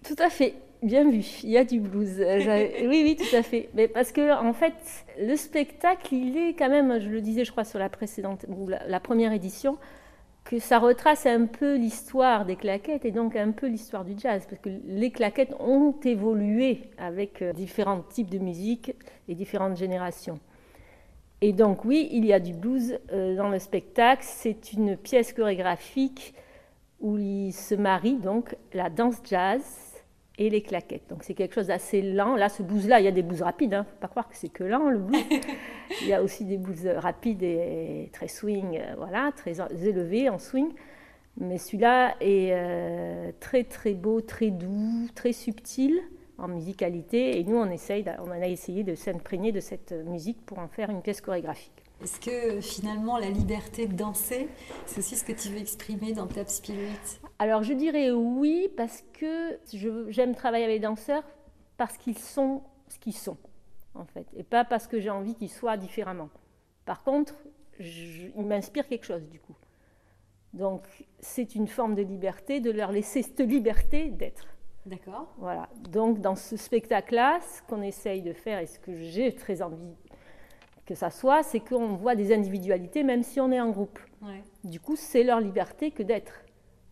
tout 0.04 0.16
à 0.18 0.28
fait. 0.28 0.54
Bien 0.82 1.08
vu, 1.08 1.24
il 1.44 1.50
y 1.50 1.58
a 1.58 1.64
du 1.64 1.78
blues. 1.78 2.20
Euh, 2.20 2.68
oui, 2.88 3.02
oui, 3.04 3.16
tout 3.16 3.36
à 3.36 3.42
fait. 3.44 3.68
Mais 3.74 3.86
parce 3.86 4.10
que 4.10 4.32
en 4.34 4.52
fait, 4.52 4.74
le 5.20 5.36
spectacle, 5.36 6.12
il 6.12 6.36
est 6.36 6.54
quand 6.54 6.68
même, 6.68 7.00
je 7.00 7.08
le 7.08 7.20
disais, 7.20 7.44
je 7.44 7.52
crois, 7.52 7.64
sur 7.64 7.78
la 7.78 7.88
précédente, 7.88 8.46
ou 8.48 8.68
la, 8.68 9.00
première 9.00 9.32
édition, 9.32 9.78
que 10.42 10.58
ça 10.58 10.80
retrace 10.80 11.24
un 11.24 11.46
peu 11.46 11.76
l'histoire 11.76 12.44
des 12.44 12.56
claquettes 12.56 13.04
et 13.04 13.12
donc 13.12 13.36
un 13.36 13.52
peu 13.52 13.68
l'histoire 13.68 14.04
du 14.04 14.14
jazz, 14.18 14.44
parce 14.50 14.60
que 14.60 14.70
les 14.84 15.12
claquettes 15.12 15.54
ont 15.60 15.94
évolué 16.02 16.90
avec 16.98 17.42
euh, 17.42 17.52
différents 17.52 18.02
types 18.02 18.30
de 18.30 18.38
musique 18.38 18.92
et 19.28 19.36
différentes 19.36 19.76
générations. 19.76 20.40
Et 21.42 21.52
donc 21.52 21.84
oui, 21.84 22.08
il 22.10 22.24
y 22.24 22.32
a 22.32 22.40
du 22.40 22.54
blues 22.54 22.98
euh, 23.12 23.36
dans 23.36 23.48
le 23.48 23.60
spectacle. 23.60 24.24
C'est 24.26 24.72
une 24.72 24.96
pièce 24.96 25.32
chorégraphique 25.32 26.34
où 27.00 27.18
il 27.18 27.52
se 27.52 27.76
marie 27.76 28.16
donc 28.16 28.56
la 28.72 28.90
danse 28.90 29.20
jazz 29.24 29.91
et 30.38 30.50
les 30.50 30.62
claquettes. 30.62 31.08
Donc 31.08 31.22
c'est 31.22 31.34
quelque 31.34 31.54
chose 31.54 31.68
d'assez 31.68 32.02
lent. 32.02 32.36
Là, 32.36 32.48
ce 32.48 32.62
blues-là, 32.62 33.00
il 33.00 33.04
y 33.04 33.08
a 33.08 33.12
des 33.12 33.22
blues 33.22 33.42
rapides. 33.42 33.74
Hein. 33.74 33.84
Faut 33.84 34.00
pas 34.00 34.08
croire 34.08 34.28
que 34.28 34.36
c'est 34.36 34.48
que 34.48 34.64
lent 34.64 34.90
le 34.90 34.98
blues. 34.98 35.22
il 36.02 36.08
y 36.08 36.12
a 36.12 36.22
aussi 36.22 36.44
des 36.44 36.58
blues 36.58 36.86
rapides 36.86 37.42
et 37.42 38.08
très 38.12 38.28
swing, 38.28 38.78
euh, 38.78 38.94
voilà, 38.96 39.32
très 39.36 39.60
élevés 39.86 40.28
en 40.28 40.38
swing. 40.38 40.72
Mais 41.38 41.58
celui-là 41.58 42.16
est 42.20 42.50
euh, 42.52 43.32
très 43.40 43.64
très 43.64 43.94
beau, 43.94 44.20
très 44.20 44.50
doux, 44.50 45.08
très 45.14 45.32
subtil 45.32 46.00
en 46.38 46.48
musicalité. 46.48 47.38
Et 47.38 47.44
nous, 47.44 47.56
on 47.56 47.70
essaye, 47.70 48.04
on 48.18 48.30
a 48.30 48.46
essayé 48.46 48.84
de 48.84 48.94
s'imprégner 48.94 49.52
de 49.52 49.60
cette 49.60 49.92
musique 49.92 50.44
pour 50.44 50.58
en 50.58 50.68
faire 50.68 50.90
une 50.90 51.02
pièce 51.02 51.20
chorégraphique. 51.20 51.81
Est-ce 52.02 52.18
que 52.18 52.60
finalement 52.60 53.16
la 53.16 53.30
liberté 53.30 53.86
de 53.86 53.94
danser, 53.94 54.48
c'est 54.86 54.98
aussi 54.98 55.14
ce 55.14 55.22
que 55.22 55.30
tu 55.30 55.50
veux 55.50 55.58
exprimer 55.58 56.12
dans 56.12 56.26
Tap 56.26 56.48
Spirit? 56.48 57.20
Alors 57.38 57.62
je 57.62 57.74
dirais 57.74 58.10
oui 58.10 58.68
parce 58.76 59.04
que 59.12 59.60
j'aime 60.08 60.34
travailler 60.34 60.64
avec 60.64 60.76
les 60.76 60.80
danseurs 60.80 61.22
parce 61.76 61.96
qu'ils 61.96 62.18
sont 62.18 62.62
ce 62.88 62.98
qu'ils 62.98 63.16
sont 63.16 63.36
en 63.94 64.04
fait 64.04 64.26
et 64.36 64.42
pas 64.42 64.64
parce 64.64 64.88
que 64.88 64.98
j'ai 64.98 65.10
envie 65.10 65.36
qu'ils 65.36 65.50
soient 65.50 65.76
différemment. 65.76 66.28
Par 66.86 67.04
contre, 67.04 67.34
ils 67.78 68.32
m'inspirent 68.36 68.88
quelque 68.88 69.06
chose 69.06 69.28
du 69.28 69.38
coup. 69.38 69.54
Donc 70.54 70.82
c'est 71.20 71.54
une 71.54 71.68
forme 71.68 71.94
de 71.94 72.02
liberté 72.02 72.58
de 72.58 72.72
leur 72.72 72.90
laisser 72.90 73.22
cette 73.22 73.40
liberté 73.40 74.10
d'être. 74.10 74.48
D'accord. 74.86 75.32
Voilà. 75.38 75.68
Donc 75.90 76.20
dans 76.20 76.34
ce 76.34 76.56
spectacle-là, 76.56 77.38
ce 77.40 77.62
qu'on 77.62 77.80
essaye 77.80 78.22
de 78.22 78.32
faire 78.32 78.58
et 78.58 78.66
ce 78.66 78.80
que 78.80 78.96
j'ai 78.96 79.32
très 79.36 79.62
envie 79.62 79.94
que 80.92 80.98
ça 80.98 81.10
soit, 81.10 81.42
c'est 81.42 81.60
qu'on 81.60 81.96
voit 81.96 82.14
des 82.14 82.34
individualités 82.34 83.02
même 83.02 83.22
si 83.22 83.40
on 83.40 83.50
est 83.50 83.60
en 83.60 83.70
groupe. 83.70 83.98
Du 84.62 84.78
coup, 84.78 84.94
c'est 84.94 85.24
leur 85.24 85.40
liberté 85.40 85.90
que 85.90 86.02
d'être. 86.02 86.44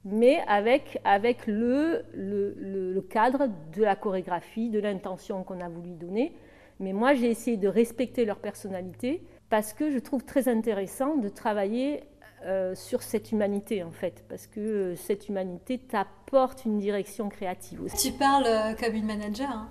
Mais 0.04 0.42
avec, 0.48 0.98
avec 1.04 1.46
le, 1.46 2.02
le, 2.14 2.54
le, 2.58 3.00
cadre 3.02 3.48
de 3.76 3.82
la 3.82 3.94
chorégraphie, 3.94 4.70
de 4.70 4.80
l'intention 4.80 5.44
qu'on 5.44 5.60
a 5.60 5.68
voulu 5.68 5.90
donner. 5.90 6.34
Mais 6.80 6.92
moi, 6.94 7.12
j'ai 7.12 7.30
essayé 7.30 7.58
de 7.58 7.68
respecter 7.68 8.24
leur 8.24 8.38
personnalité 8.38 9.22
parce 9.50 9.74
que 9.74 9.90
je 9.90 9.98
trouve 9.98 10.24
très 10.24 10.48
intéressant 10.48 11.16
de 11.16 11.28
travailler 11.28 12.02
euh, 12.46 12.74
sur 12.74 13.02
cette 13.02 13.30
humanité, 13.30 13.84
en 13.84 13.90
fait. 13.90 14.24
Parce 14.28 14.46
que 14.46 14.60
euh, 14.60 14.96
cette 14.96 15.28
humanité 15.28 15.78
t'apporte 15.78 16.64
une 16.64 16.78
direction 16.78 17.28
créative 17.28 17.82
aussi. 17.82 18.10
Tu 18.10 18.18
parles 18.18 18.46
euh, 18.46 18.72
comme 18.74 18.94
une 18.94 19.06
manager. 19.06 19.50
Hein 19.50 19.68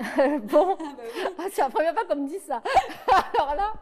bon, 0.44 0.76
ah, 0.78 0.84
bah 0.96 1.32
ah, 1.38 1.42
c'est 1.52 1.60
la 1.60 1.68
première 1.68 1.92
fois 1.92 2.04
qu'on 2.08 2.16
me 2.16 2.28
dit 2.28 2.38
ça. 2.46 2.62
Alors 3.38 3.54
là. 3.54 3.72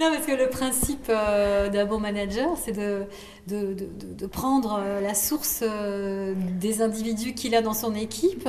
Non, 0.00 0.10
parce 0.12 0.26
que 0.26 0.32
le 0.32 0.48
principe 0.48 1.06
euh, 1.08 1.68
d'un 1.68 1.84
bon 1.84 2.00
manager, 2.00 2.56
c'est 2.56 2.72
de, 2.72 3.04
de, 3.46 3.74
de, 3.74 4.26
prendre 4.26 4.80
euh, 4.82 5.00
la 5.00 5.14
source 5.14 5.62
euh, 5.62 6.34
des 6.58 6.82
individus 6.82 7.34
qu'il 7.34 7.54
a 7.54 7.62
dans 7.62 7.74
son 7.74 7.94
équipe, 7.94 8.48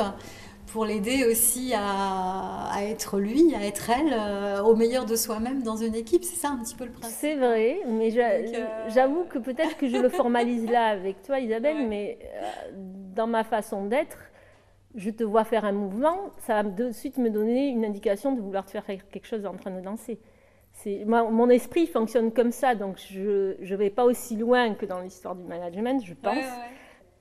pour 0.72 0.86
l'aider 0.86 1.26
aussi 1.26 1.74
à, 1.76 2.72
être 2.82 3.20
lui, 3.20 3.54
à 3.56 3.66
être 3.66 3.90
elle, 3.90 4.14
euh, 4.14 4.62
au 4.62 4.76
meilleur 4.76 5.06
de 5.06 5.16
soi-même 5.16 5.64
dans 5.64 5.76
une 5.76 5.96
équipe. 5.96 6.24
C'est 6.24 6.36
ça 6.36 6.50
un 6.50 6.58
petit 6.58 6.76
peu 6.76 6.86
le 6.86 6.92
principe. 6.92 7.18
C'est 7.20 7.36
vrai, 7.36 7.80
mais 7.88 8.12
j'avoue 8.90 9.26
que 9.26 9.40
peut-être 9.40 9.78
que 9.78 9.88
je 9.88 9.98
le 9.98 10.10
formalise 10.10 10.70
là 10.70 10.88
avec 10.88 11.22
toi, 11.24 11.40
Isabelle, 11.40 11.88
mais 11.90 12.18
dans 13.16 13.28
ma 13.28 13.44
façon 13.44 13.86
d'être, 13.86 14.18
je 14.96 15.10
te 15.10 15.24
vois 15.24 15.44
faire 15.44 15.66
un 15.66 15.72
mouvement, 15.72 16.32
ça 16.40 16.62
va 16.62 16.64
de 16.64 16.92
suite 16.92 17.18
me 17.18 17.30
donner 17.30 17.68
une 17.68 17.86
indication 17.86 18.34
de 18.34 18.42
vouloir 18.42 18.66
te 18.66 18.72
faire 18.72 18.86
quelque 18.86 19.26
chose 19.26 19.46
en 19.46 19.56
train 19.56 19.72
de 19.72 19.82
danser. 19.82 20.20
mon 21.06 21.50
esprit 21.50 21.88
fonctionne 21.88 22.32
comme 22.32 22.52
ça, 22.52 22.76
donc 22.76 22.98
je 22.98 23.56
ne 23.62 23.76
vais 23.76 23.90
pas 23.90 24.06
aussi 24.06 24.36
loin 24.36 24.74
que 24.74 24.86
dans 24.86 25.02
l'histoire 25.02 25.36
du 25.36 25.44
management, 25.44 26.04
je 26.04 26.14
pense. 26.14 26.46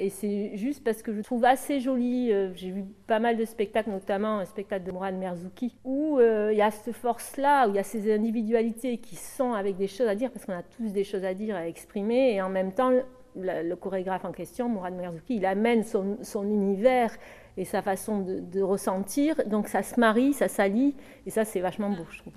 Et 0.01 0.11
c'est 0.11 0.57
juste 0.57 0.85
parce 0.85 1.03
que 1.03 1.13
je 1.13 1.21
trouve 1.23 1.45
assez 1.45 1.81
joli, 1.81 2.33
euh, 2.33 2.55
j'ai 2.55 2.71
vu 2.71 2.85
pas 3.09 3.19
mal 3.19 3.37
de 3.37 3.45
spectacles, 3.45 3.91
notamment 3.91 4.39
un 4.39 4.45
spectacle 4.45 4.85
de 4.85 4.93
Mourad 4.93 5.17
Merzouki, 5.17 5.77
où 5.83 6.19
euh, 6.19 6.51
il 6.53 6.59
y 6.59 6.63
a 6.63 6.71
cette 6.71 6.95
force-là, 6.95 7.67
où 7.67 7.71
il 7.71 7.77
y 7.77 7.81
a 7.81 7.83
ces 7.83 8.15
individualités 8.15 8.99
qui 8.99 9.17
sont 9.17 9.55
avec 9.55 9.77
des 9.77 9.89
choses 9.89 10.07
à 10.07 10.15
dire, 10.15 10.31
parce 10.31 10.47
qu'on 10.47 10.53
a 10.53 10.63
tous 10.63 10.93
des 10.93 11.03
choses 11.03 11.25
à 11.25 11.35
dire, 11.35 11.57
à 11.57 11.67
exprimer, 11.67 12.35
et 12.35 12.41
en 12.41 12.49
même 12.49 12.73
temps, 12.73 12.93
le, 13.35 13.75
chorégraphe 13.75 14.25
en 14.25 14.31
question, 14.31 14.69
Mourad 14.69 14.95
Merzouki, 14.95 15.37
il 15.37 15.47
amène 15.47 15.83
son, 15.83 16.19
son 16.23 16.49
univers 16.49 17.11
et 17.59 17.65
sa 17.65 17.83
façon 17.83 18.21
de, 18.21 18.41
de, 18.41 18.63
ressentir, 18.63 19.35
donc 19.47 19.69
ça 19.69 19.83
se 19.83 19.99
marie, 19.99 20.33
ça 20.33 20.49
s'allie, 20.49 20.95
et 21.27 21.31
ça 21.31 21.45
c'est 21.45 21.61
vachement 21.61 21.91
beau, 21.91 22.07
je 22.11 22.19
trouve. 22.21 22.33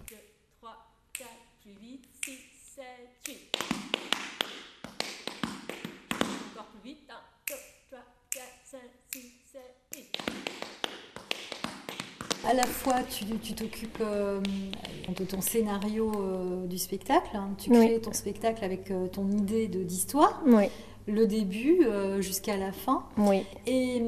à 12.52 12.54
la 12.54 12.66
fois 12.66 12.96
tu 13.10 13.54
t'occupes 13.54 14.02
euh, 14.02 14.42
de 15.08 15.24
ton 15.24 15.42
scénario 15.42 16.12
euh, 16.16 16.68
du 16.68 16.78
spectacle, 16.78 17.30
hein. 17.34 17.52
tu 17.58 17.70
crées 17.70 18.02
ton 18.02 18.14
spectacle 18.14 18.64
avec 18.64 18.92
euh, 18.92 19.08
ton 19.08 19.30
idée 19.32 19.68
d'histoire. 19.68 20.42
Oui. 20.46 20.66
Le 21.12 21.28
début 21.28 21.80
jusqu'à 22.20 22.58
la 22.58 22.72
fin. 22.72 23.04
Oui. 23.18 23.44
Et, 23.68 24.02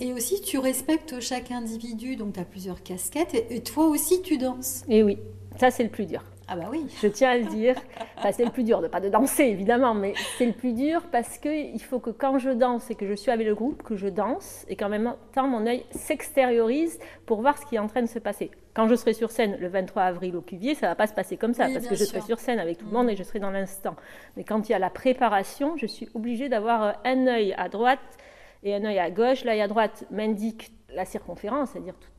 et, 0.00 0.12
aussi, 0.12 0.42
tu 0.42 0.58
respectes 0.58 1.20
chaque 1.20 1.50
individu, 1.50 2.16
donc 2.16 2.34
tu 2.34 2.40
as 2.40 2.44
plusieurs 2.44 2.82
casquettes, 2.82 3.34
et, 3.50 3.60
toi 3.60 3.86
aussi, 3.86 4.20
tu 4.22 4.36
danses. 4.36 4.84
Et 4.88 5.02
oui, 5.02 5.18
ça, 5.58 5.70
c'est 5.70 5.84
le 5.84 5.88
plus 5.88 6.06
dur. 6.06 6.22
Ah 6.52 6.56
bah 6.56 6.66
oui. 6.68 6.84
Je 7.00 7.06
tiens 7.06 7.30
à 7.30 7.38
le 7.38 7.44
dire. 7.44 7.76
c'est 8.32 8.44
le 8.44 8.50
plus 8.50 8.64
dur, 8.64 8.82
de 8.82 8.88
pas 8.88 8.98
de 8.98 9.08
danser 9.08 9.44
évidemment, 9.44 9.94
mais 9.94 10.14
c'est 10.36 10.46
le 10.46 10.52
plus 10.52 10.72
dur 10.72 11.00
parce 11.12 11.38
qu'il 11.38 11.80
faut 11.80 12.00
que 12.00 12.10
quand 12.10 12.38
je 12.38 12.50
danse 12.50 12.90
et 12.90 12.96
que 12.96 13.06
je 13.06 13.14
suis 13.14 13.30
avec 13.30 13.46
le 13.46 13.54
groupe, 13.54 13.84
que 13.84 13.94
je 13.94 14.08
danse 14.08 14.66
et 14.68 14.74
qu'en 14.74 14.88
même 14.88 15.14
temps 15.32 15.46
mon 15.46 15.64
œil 15.64 15.84
s'extériorise 15.92 16.98
pour 17.24 17.40
voir 17.40 17.56
ce 17.56 17.66
qui 17.66 17.76
est 17.76 17.78
en 17.78 17.86
train 17.86 18.02
de 18.02 18.08
se 18.08 18.18
passer. 18.18 18.50
Quand 18.74 18.88
je 18.88 18.96
serai 18.96 19.12
sur 19.12 19.30
scène 19.30 19.58
le 19.60 19.68
23 19.68 20.02
avril 20.02 20.34
au 20.34 20.40
Cuvier, 20.40 20.74
ça 20.74 20.88
va 20.88 20.96
pas 20.96 21.06
se 21.06 21.14
passer 21.14 21.36
comme 21.36 21.54
ça 21.54 21.68
parce 21.72 21.86
que 21.86 21.94
je 21.94 22.04
serai 22.04 22.20
sur 22.20 22.40
scène 22.40 22.58
avec 22.58 22.78
tout 22.78 22.86
le 22.86 22.92
monde 22.92 23.08
et 23.08 23.14
je 23.14 23.22
serai 23.22 23.38
dans 23.38 23.52
l'instant. 23.52 23.94
Mais 24.36 24.42
quand 24.42 24.68
il 24.68 24.72
y 24.72 24.74
a 24.74 24.80
la 24.80 24.90
préparation, 24.90 25.76
je 25.76 25.86
suis 25.86 26.08
obligée 26.14 26.48
d'avoir 26.48 27.00
un 27.04 27.26
œil 27.28 27.54
à 27.58 27.68
droite 27.68 28.00
et 28.64 28.74
un 28.74 28.84
œil 28.84 28.98
à 28.98 29.12
gauche. 29.12 29.44
L'œil 29.44 29.60
à 29.60 29.68
droite 29.68 30.04
m'indique 30.10 30.72
la 30.92 31.04
circonférence, 31.04 31.70
c'est-à-dire 31.70 31.94
tout, 31.94 32.10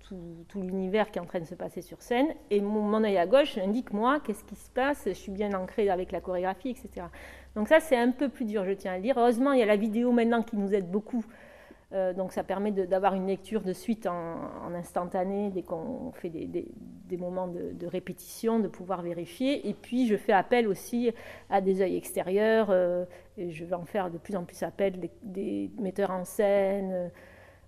l'univers 0.56 1.12
qui 1.12 1.20
est 1.20 1.22
en 1.22 1.26
train 1.26 1.40
de 1.40 1.46
se 1.46 1.56
passer 1.56 1.82
sur 1.82 2.02
scène. 2.02 2.28
Et 2.50 2.62
mon, 2.62 3.04
œil 3.04 3.18
à 3.18 3.26
gauche 3.26 3.58
indique 3.58 3.94
moi 3.94 4.20
qu'est-ce 4.20 4.44
qui 4.44 4.56
se 4.56 4.70
passe, 4.70 5.04
je 5.06 5.12
suis 5.12 5.32
bien 5.32 5.54
ancrée 5.54 5.90
avec 5.90 6.12
la 6.12 6.22
chorégraphie, 6.22 6.70
etc. 6.70 7.08
Donc 7.56 7.68
ça, 7.68 7.80
c'est 7.80 7.98
un 7.98 8.12
peu 8.12 8.30
plus 8.30 8.46
dur, 8.46 8.66
je 8.66 8.72
tiens 8.72 8.94
à 8.94 8.96
le 8.98 9.04
dire. 9.04 9.18
Heureusement, 9.18 9.52
il 9.54 9.60
y 9.60 9.64
a 9.64 9.66
la 9.66 9.76
vidéo 9.76 10.12
maintenant 10.12 10.44
qui 10.44 10.58
nous 10.58 10.74
aide 10.74 10.90
beaucoup. 10.90 11.26
Euh, 11.94 12.14
donc 12.14 12.32
ça 12.32 12.44
permet 12.44 12.72
d'avoir 12.72 13.16
une 13.16 13.28
lecture 13.28 13.62
de 13.64 13.74
suite 13.74 14.08
en, 14.08 14.74
instantané 14.74 15.50
dès 15.50 15.62
qu'on 15.62 16.14
fait 16.14 16.30
des, 16.30 17.18
moments 17.18 17.50
de, 17.50 17.86
répétition, 17.86 18.60
de 18.60 18.70
pouvoir 18.70 19.02
vérifier. 19.02 19.68
Et 19.68 19.74
puis 19.74 20.08
je 20.08 20.16
fais 20.16 20.32
appel 20.32 20.68
aussi 20.68 21.12
à 21.50 21.60
des 21.60 21.82
œils 21.82 21.98
extérieurs. 21.98 22.68
Euh, 22.70 23.06
et 23.38 23.52
je 23.52 23.66
vais 23.66 23.76
en 23.76 23.86
faire 23.86 24.10
de 24.10 24.18
plus 24.18 24.36
en 24.36 24.46
plus 24.46 24.64
appel 24.64 25.00
des, 25.24 25.70
metteurs 25.80 26.12
en 26.12 26.24
scène 26.24 27.12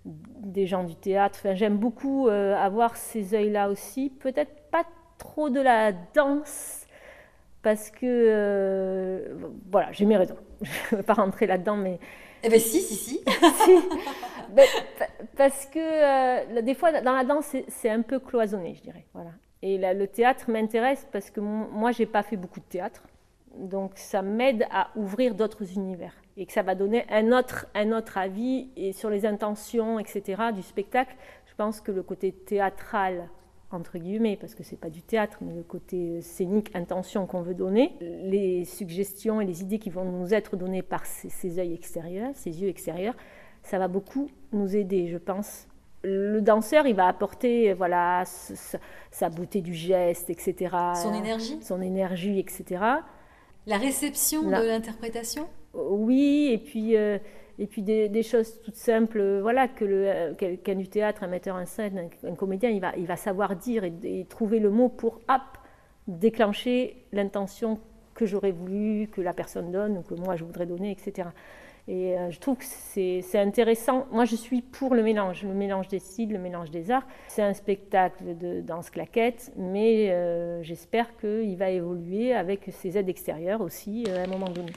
des 0.05 0.67
gens 0.67 0.83
du 0.83 0.95
théâtre. 0.95 1.39
Enfin, 1.39 1.55
J'aime 1.55 1.77
beaucoup 1.77 2.27
euh, 2.27 2.55
avoir 2.55 2.95
ces 2.95 3.33
œils-là 3.33 3.69
aussi. 3.69 4.09
Peut-être 4.09 4.69
pas 4.71 4.83
trop 5.17 5.49
de 5.49 5.61
la 5.61 5.91
danse, 5.91 6.85
parce 7.61 7.89
que, 7.89 8.05
euh, 8.05 9.35
voilà, 9.71 9.91
j'ai 9.91 10.05
mes 10.05 10.17
raisons. 10.17 10.37
Je 10.61 10.95
ne 10.95 10.97
vais 10.97 11.03
pas 11.03 11.13
rentrer 11.13 11.47
là-dedans, 11.47 11.77
mais... 11.77 11.99
Eh 12.43 12.49
bien 12.49 12.59
si, 12.59 12.81
si, 12.81 12.95
si. 12.95 13.21
Ben, 14.49 14.67
parce 15.35 15.65
que 15.65 15.79
euh, 15.79 16.61
des 16.61 16.75
fois, 16.75 17.01
dans 17.01 17.13
la 17.13 17.23
danse, 17.23 17.55
c'est 17.69 17.89
un 17.89 18.01
peu 18.01 18.19
cloisonné, 18.19 18.75
je 18.75 18.81
dirais. 18.81 19.05
Voilà. 19.13 19.31
Et 19.63 19.77
le 19.77 20.05
théâtre 20.07 20.51
m'intéresse 20.51 21.07
parce 21.11 21.31
que 21.31 21.39
moi, 21.39 21.91
j'ai 21.91 22.05
pas 22.05 22.21
fait 22.21 22.35
beaucoup 22.35 22.59
de 22.59 22.65
théâtre. 22.65 23.01
Donc 23.57 23.91
ça 23.95 24.21
m'aide 24.21 24.65
à 24.71 24.89
ouvrir 24.95 25.35
d'autres 25.35 25.73
univers 25.73 26.13
et 26.37 26.45
que 26.45 26.53
ça 26.53 26.63
va 26.63 26.75
donner 26.75 27.05
un 27.09 27.31
autre, 27.31 27.67
un 27.75 27.91
autre 27.91 28.17
avis 28.17 28.69
et 28.75 28.93
sur 28.93 29.09
les 29.09 29.25
intentions, 29.25 29.99
etc. 29.99 30.41
du 30.53 30.63
spectacle. 30.63 31.15
Je 31.45 31.53
pense 31.55 31.81
que 31.81 31.91
le 31.91 32.01
côté 32.01 32.31
théâtral, 32.31 33.29
entre 33.69 33.97
guillemets, 33.97 34.37
parce 34.37 34.55
que 34.55 34.63
c'est 34.63 34.79
pas 34.79 34.89
du 34.89 35.01
théâtre, 35.01 35.37
mais 35.41 35.53
le 35.53 35.63
côté 35.63 36.21
scénique, 36.21 36.75
intention 36.75 37.27
qu'on 37.27 37.41
veut 37.41 37.53
donner, 37.53 37.95
les 38.01 38.65
suggestions 38.65 39.41
et 39.41 39.45
les 39.45 39.61
idées 39.61 39.79
qui 39.79 39.89
vont 39.91 40.05
nous 40.05 40.33
être 40.33 40.55
données 40.55 40.81
par 40.81 41.05
ces, 41.05 41.29
ces 41.29 41.57
yeux 41.57 41.73
extérieurs, 41.73 42.31
ces 42.33 42.61
yeux 42.61 42.69
extérieurs, 42.69 43.15
ça 43.61 43.77
va 43.77 43.87
beaucoup 43.87 44.29
nous 44.51 44.75
aider, 44.75 45.07
je 45.07 45.17
pense. 45.17 45.67
Le 46.03 46.41
danseur, 46.41 46.85
il 46.85 46.95
va 46.95 47.07
apporter 47.07 47.73
voilà 47.73 48.23
sa 48.25 49.29
beauté 49.29 49.61
du 49.61 49.73
geste, 49.73 50.29
etc. 50.29 50.75
Son 50.95 51.13
énergie. 51.13 51.59
Son 51.61 51.81
énergie, 51.81 52.39
etc. 52.39 52.81
La 53.65 53.77
réception 53.77 54.43
de 54.43 54.51
l'interprétation? 54.51 55.47
Oui, 55.73 56.49
et 56.51 56.57
puis, 56.57 56.95
euh, 56.97 57.17
et 57.59 57.67
puis 57.67 57.81
des, 57.81 58.23
choses 58.23 58.61
toutes 58.61 58.75
simples, 58.75 59.39
voilà, 59.41 59.67
que 59.67 59.85
le, 59.85 60.07
euh, 60.07 60.33
quelqu'un 60.33 60.75
du 60.75 60.87
théâtre, 60.87 61.23
un 61.23 61.27
metteur 61.27 61.55
en 61.55 61.65
scène, 61.65 62.09
un, 62.27 62.35
comédien, 62.35 62.69
il 62.69 62.81
va, 62.81 62.93
il 62.97 63.05
va 63.05 63.15
savoir 63.15 63.55
dire 63.55 63.83
et, 63.83 64.25
trouver 64.29 64.59
le 64.59 64.69
mot 64.69 64.89
pour, 64.89 65.21
hop, 65.29 65.41
déclencher 66.07 67.05
l'intention 67.11 67.79
que 68.13 68.25
j'aurais 68.25 68.51
voulu 68.51 69.07
que 69.07 69.21
la 69.21 69.33
personne 69.33 69.71
donne 69.71 69.97
ou 69.97 70.01
que 70.01 70.13
moi 70.13 70.35
je 70.35 70.43
voudrais 70.43 70.65
donner, 70.65 70.91
etc. 70.91 71.29
Et 71.87 72.17
euh, 72.17 72.31
je 72.31 72.39
trouve 72.39 72.55
que 72.57 72.63
c'est 72.63 73.39
intéressant. 73.39 74.07
Moi, 74.11 74.23
je 74.23 74.37
suis 74.37 74.61
pour 74.61 74.95
le 74.95 75.03
mélange, 75.03 75.43
le 75.43 75.53
mélange 75.53 75.89
des 75.89 75.99
styles, 75.99 76.31
le 76.31 76.39
mélange 76.39 76.71
des 76.71 76.91
arts. 76.91 77.05
C'est 77.27 77.41
un 77.41 77.53
spectacle 77.53 78.37
de 78.37 78.61
danse 78.61 78.89
claquette, 78.89 79.51
mais 79.57 80.09
euh, 80.11 80.63
j'espère 80.63 81.17
qu'il 81.17 81.57
va 81.57 81.69
évoluer 81.69 82.33
avec 82.33 82.69
ses 82.71 82.97
aides 82.97 83.09
extérieures 83.09 83.59
aussi 83.59 84.05
euh, 84.07 84.21
à 84.21 84.23
un 84.23 84.27
moment 84.27 84.49
donné. 84.49 84.71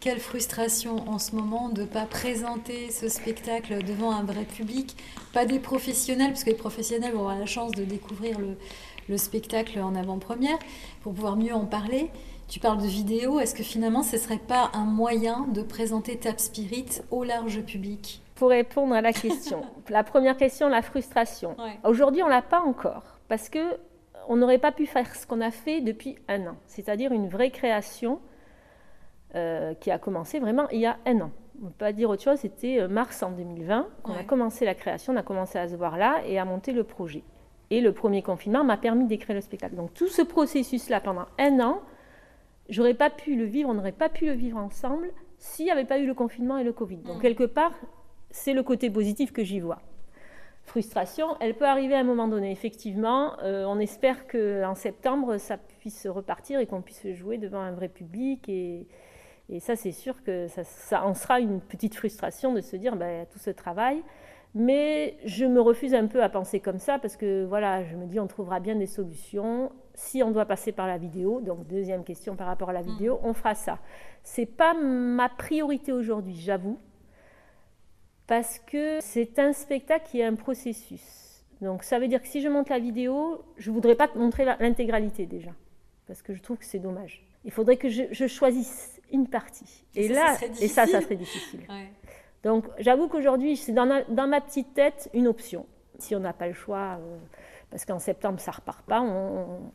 Quelle 0.00 0.18
frustration 0.18 0.96
en 1.08 1.18
ce 1.18 1.36
moment 1.36 1.68
de 1.68 1.82
ne 1.82 1.86
pas 1.86 2.04
présenter 2.04 2.90
ce 2.90 3.08
spectacle 3.08 3.82
devant 3.84 4.10
un 4.10 4.24
vrai 4.24 4.44
public, 4.44 4.96
pas 5.32 5.46
des 5.46 5.60
professionnels, 5.60 6.30
parce 6.30 6.44
que 6.44 6.50
les 6.50 6.56
professionnels 6.56 7.12
vont 7.12 7.20
avoir 7.20 7.38
la 7.38 7.46
chance 7.46 7.72
de 7.72 7.84
découvrir 7.84 8.38
le, 8.38 8.58
le 9.08 9.16
spectacle 9.16 9.78
en 9.80 9.94
avant-première 9.94 10.58
pour 11.00 11.14
pouvoir 11.14 11.36
mieux 11.36 11.54
en 11.54 11.64
parler. 11.64 12.10
Tu 12.48 12.60
parles 12.60 12.82
de 12.82 12.86
vidéo, 12.86 13.40
est-ce 13.40 13.54
que 13.54 13.62
finalement 13.62 14.02
ce 14.02 14.16
ne 14.16 14.20
serait 14.20 14.38
pas 14.38 14.70
un 14.74 14.84
moyen 14.84 15.46
de 15.52 15.62
présenter 15.62 16.18
Tap 16.18 16.38
Spirit 16.38 17.00
au 17.10 17.24
large 17.24 17.62
public 17.62 18.22
Pour 18.34 18.50
répondre 18.50 18.94
à 18.94 19.00
la 19.00 19.12
question, 19.12 19.62
la 19.88 20.04
première 20.04 20.36
question, 20.36 20.68
la 20.68 20.82
frustration. 20.82 21.56
Aujourd'hui, 21.84 22.22
on 22.22 22.28
l'a 22.28 22.42
pas 22.42 22.60
encore 22.60 23.18
parce 23.28 23.48
que 23.48 23.78
on 24.28 24.36
n'aurait 24.36 24.58
pas 24.58 24.72
pu 24.72 24.86
faire 24.86 25.14
ce 25.14 25.26
qu'on 25.26 25.40
a 25.40 25.50
fait 25.50 25.80
depuis 25.80 26.16
un 26.28 26.46
an, 26.46 26.56
c'est-à-dire 26.66 27.12
une 27.12 27.28
vraie 27.28 27.50
création 27.50 28.20
euh, 29.34 29.74
qui 29.74 29.90
a 29.90 29.98
commencé 29.98 30.38
vraiment 30.38 30.68
il 30.70 30.80
y 30.80 30.86
a 30.86 30.98
un 31.06 31.20
an. 31.22 31.30
On 31.60 31.66
ne 31.66 31.70
peut 31.70 31.76
pas 31.78 31.92
dire 31.92 32.10
autre 32.10 32.22
chose, 32.22 32.38
c'était 32.38 32.80
euh, 32.80 32.88
mars 32.88 33.22
en 33.22 33.30
2020 33.30 33.88
qu'on 34.02 34.14
a 34.14 34.22
commencé 34.22 34.64
la 34.64 34.74
création, 34.74 35.12
on 35.12 35.16
a 35.16 35.22
commencé 35.22 35.58
à 35.58 35.68
se 35.68 35.76
voir 35.76 35.96
là 35.96 36.20
et 36.26 36.38
à 36.38 36.44
monter 36.44 36.72
le 36.72 36.84
projet. 36.84 37.22
Et 37.70 37.80
le 37.80 37.92
premier 37.92 38.22
confinement 38.22 38.64
m'a 38.64 38.76
permis 38.76 39.06
d'écrire 39.06 39.34
le 39.34 39.40
spectacle. 39.40 39.76
Donc 39.76 39.94
tout 39.94 40.08
ce 40.08 40.22
processus-là 40.22 41.00
pendant 41.00 41.26
un 41.38 41.60
an, 41.60 41.80
j'aurais 42.68 42.94
pas 42.94 43.10
pu 43.10 43.36
le 43.36 43.44
vivre, 43.44 43.68
on 43.70 43.74
n'aurait 43.74 43.92
pas 43.92 44.08
pu 44.08 44.26
le 44.26 44.32
vivre 44.32 44.58
ensemble 44.58 45.10
s'il 45.38 45.66
n'y 45.66 45.70
avait 45.70 45.84
pas 45.84 45.98
eu 45.98 46.06
le 46.06 46.14
confinement 46.14 46.58
et 46.58 46.64
le 46.64 46.72
Covid. 46.72 46.98
Donc, 46.98 47.18
mm. 47.18 47.20
quelque 47.20 47.44
part, 47.44 47.72
c'est 48.30 48.54
le 48.54 48.62
côté 48.62 48.90
positif 48.90 49.32
que 49.32 49.44
j'y 49.44 49.60
vois. 49.60 49.80
Frustration, 50.62 51.36
elle 51.40 51.54
peut 51.54 51.66
arriver 51.66 51.94
à 51.94 51.98
un 51.98 52.04
moment 52.04 52.26
donné. 52.26 52.50
Effectivement, 52.50 53.38
euh, 53.42 53.64
on 53.66 53.78
espère 53.78 54.26
qu'en 54.26 54.74
septembre, 54.74 55.36
ça 55.36 55.58
puisse 55.58 56.06
repartir 56.06 56.58
et 56.58 56.66
qu'on 56.66 56.80
puisse 56.80 57.06
jouer 57.12 57.36
devant 57.36 57.60
un 57.60 57.72
vrai 57.72 57.88
public. 57.88 58.48
Et, 58.48 58.86
ça, 59.60 59.76
c'est 59.76 59.92
sûr 59.92 60.22
que 60.22 60.46
ça, 60.48 61.04
en 61.04 61.12
sera 61.12 61.38
une 61.38 61.60
petite 61.60 61.94
frustration 61.94 62.54
de 62.54 62.62
se 62.62 62.76
dire 62.76 62.96
ben, 62.96 63.26
tout 63.30 63.38
ce 63.38 63.50
travail. 63.50 64.02
Mais 64.54 65.18
je 65.24 65.44
me 65.44 65.60
refuse 65.60 65.94
un 65.94 66.06
peu 66.06 66.22
à 66.22 66.28
penser 66.30 66.60
comme 66.60 66.78
ça 66.78 66.98
parce 66.98 67.16
que 67.16 67.44
voilà, 67.44 67.84
je 67.84 67.96
me 67.96 68.06
dis 68.06 68.18
on 68.18 68.26
trouvera 68.26 68.60
bien 68.60 68.76
des 68.76 68.86
solutions 68.86 69.70
si 69.94 70.22
on 70.22 70.30
doit 70.30 70.44
passer 70.44 70.72
par 70.72 70.86
la 70.86 70.98
vidéo, 70.98 71.40
donc 71.40 71.66
deuxième 71.66 72.04
question 72.04 72.36
par 72.36 72.46
rapport 72.46 72.70
à 72.70 72.72
la 72.72 72.82
mm. 72.82 72.86
vidéo, 72.86 73.20
on 73.22 73.32
fera 73.32 73.54
ça. 73.54 73.78
C'est 74.22 74.46
pas 74.46 74.74
ma 74.74 75.28
priorité 75.28 75.92
aujourd'hui, 75.92 76.36
j'avoue. 76.36 76.78
Parce 78.26 78.58
que 78.58 79.00
c'est 79.00 79.38
un 79.38 79.52
spectacle 79.52 80.06
qui 80.10 80.20
est 80.20 80.24
un 80.24 80.34
processus. 80.34 81.44
Donc 81.60 81.82
ça 81.82 81.98
veut 81.98 82.08
dire 82.08 82.20
que 82.22 82.28
si 82.28 82.40
je 82.40 82.48
monte 82.48 82.70
la 82.70 82.78
vidéo, 82.78 83.44
je 83.56 83.70
ne 83.70 83.74
voudrais 83.74 83.94
pas 83.94 84.08
te 84.08 84.18
montrer 84.18 84.44
l'intégralité 84.44 85.26
déjà. 85.26 85.50
Parce 86.06 86.22
que 86.22 86.34
je 86.34 86.42
trouve 86.42 86.58
que 86.58 86.64
c'est 86.64 86.78
dommage. 86.78 87.24
Il 87.44 87.50
faudrait 87.50 87.76
que 87.76 87.88
je, 87.88 88.26
choisisse 88.26 89.00
une 89.12 89.28
partie. 89.28 89.84
Et, 89.94 90.08
là, 90.08 90.36
et 90.60 90.68
ça, 90.68 90.86
ça 90.86 91.02
serait 91.02 91.16
difficile. 91.16 91.60
Donc 92.42 92.64
j'avoue 92.78 93.08
qu'aujourd'hui, 93.08 93.56
c'est 93.56 93.72
dans, 93.72 93.86
ma 93.86 94.40
petite 94.40 94.74
tête 94.74 95.10
une 95.12 95.26
option. 95.26 95.66
Si 95.98 96.16
on 96.16 96.20
n'a 96.20 96.32
pas 96.32 96.48
le 96.48 96.54
choix, 96.54 96.98
euh, 96.98 97.18
parce 97.70 97.84
qu'en 97.84 97.98
septembre, 97.98 98.40
ça 98.40 98.50
repart 98.50 98.84
pas, 98.84 99.00
on, 99.00 99.70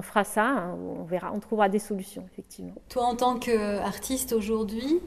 fera 0.00 0.24
ça, 0.24 0.46
hein, 0.46 0.78
on 0.78 1.04
verra, 1.04 1.32
on 1.32 1.40
trouvera 1.40 1.68
des 1.68 1.78
solutions, 1.78 2.24
effectivement. 2.32 2.74
Toi, 2.88 3.04
en 3.04 3.16
tant 3.16 3.38
qu'artiste 3.38 4.32
aujourd'hui, 4.32 5.00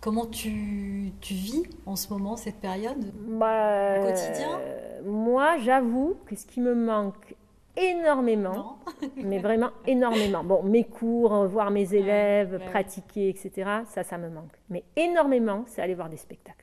comment 0.00 0.26
tu, 0.26 1.12
vis 1.22 1.62
en 1.86 1.96
ce 1.96 2.12
moment 2.12 2.36
cette 2.36 2.60
période 2.60 3.12
bah, 3.26 4.00
au 4.00 4.04
quotidien? 4.04 4.60
Moi, 5.04 5.58
j'avoue 5.58 6.16
que 6.26 6.36
ce 6.36 6.46
qui 6.46 6.60
me 6.60 6.74
manque 6.74 7.34
énormément, 7.76 8.78
mais 9.16 9.38
vraiment 9.38 9.70
énormément. 9.86 10.44
Bon, 10.44 10.62
mes 10.62 10.84
cours, 10.84 11.46
voir 11.46 11.70
mes 11.70 11.94
élèves, 11.94 12.60
pratiquer, 12.66 13.28
etc., 13.28 13.70
ça, 13.88 14.04
ça 14.04 14.18
me 14.18 14.28
manque. 14.28 14.52
Mais 14.68 14.84
énormément, 14.96 15.64
c'est 15.66 15.82
aller 15.82 15.94
voir 15.94 16.08
des 16.08 16.16
spectacles. 16.16 16.58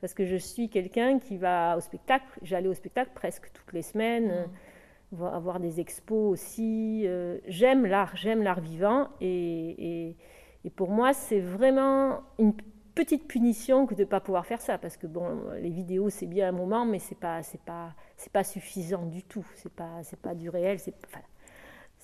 Parce 0.00 0.12
que 0.12 0.26
je 0.26 0.36
suis 0.36 0.68
quelqu'un 0.68 1.18
qui 1.18 1.38
va 1.38 1.76
au 1.76 1.80
spectacle, 1.80 2.26
j'allais 2.42 2.68
au 2.68 2.74
spectacle 2.74 3.10
presque 3.14 3.50
toutes 3.52 3.72
les 3.72 3.82
semaines, 3.82 4.46
euh, 5.14 5.26
avoir 5.26 5.60
des 5.60 5.80
expos 5.80 6.32
aussi. 6.32 7.02
Euh, 7.06 7.38
j'aime 7.46 7.86
l'art, 7.86 8.16
j'aime 8.16 8.42
l'art 8.42 8.60
vivant. 8.60 9.08
Et, 9.20 10.16
et 10.64 10.70
pour 10.70 10.90
moi, 10.90 11.12
c'est 11.12 11.40
vraiment 11.40 12.22
une 12.38 12.54
petite 12.94 13.28
punition 13.28 13.86
que 13.86 13.94
de 13.94 14.00
ne 14.00 14.08
pas 14.08 14.20
pouvoir 14.20 14.46
faire 14.46 14.60
ça. 14.60 14.78
Parce 14.78 14.96
que 14.96 15.06
bon, 15.06 15.40
les 15.60 15.70
vidéos, 15.70 16.10
c'est 16.10 16.26
bien 16.26 16.48
un 16.48 16.52
moment, 16.52 16.84
mais 16.86 16.98
c'est 16.98 17.18
pas, 17.18 17.42
c'est 17.42 17.60
pas, 17.60 17.94
c'est 18.16 18.32
pas 18.32 18.44
suffisant 18.44 19.06
du 19.06 19.22
tout. 19.22 19.46
C'est 19.54 19.72
pas, 19.72 20.02
c'est 20.02 20.20
pas 20.20 20.34
du 20.34 20.48
réel. 20.48 20.78
C'est, 20.78 20.94
enfin, 21.06 21.24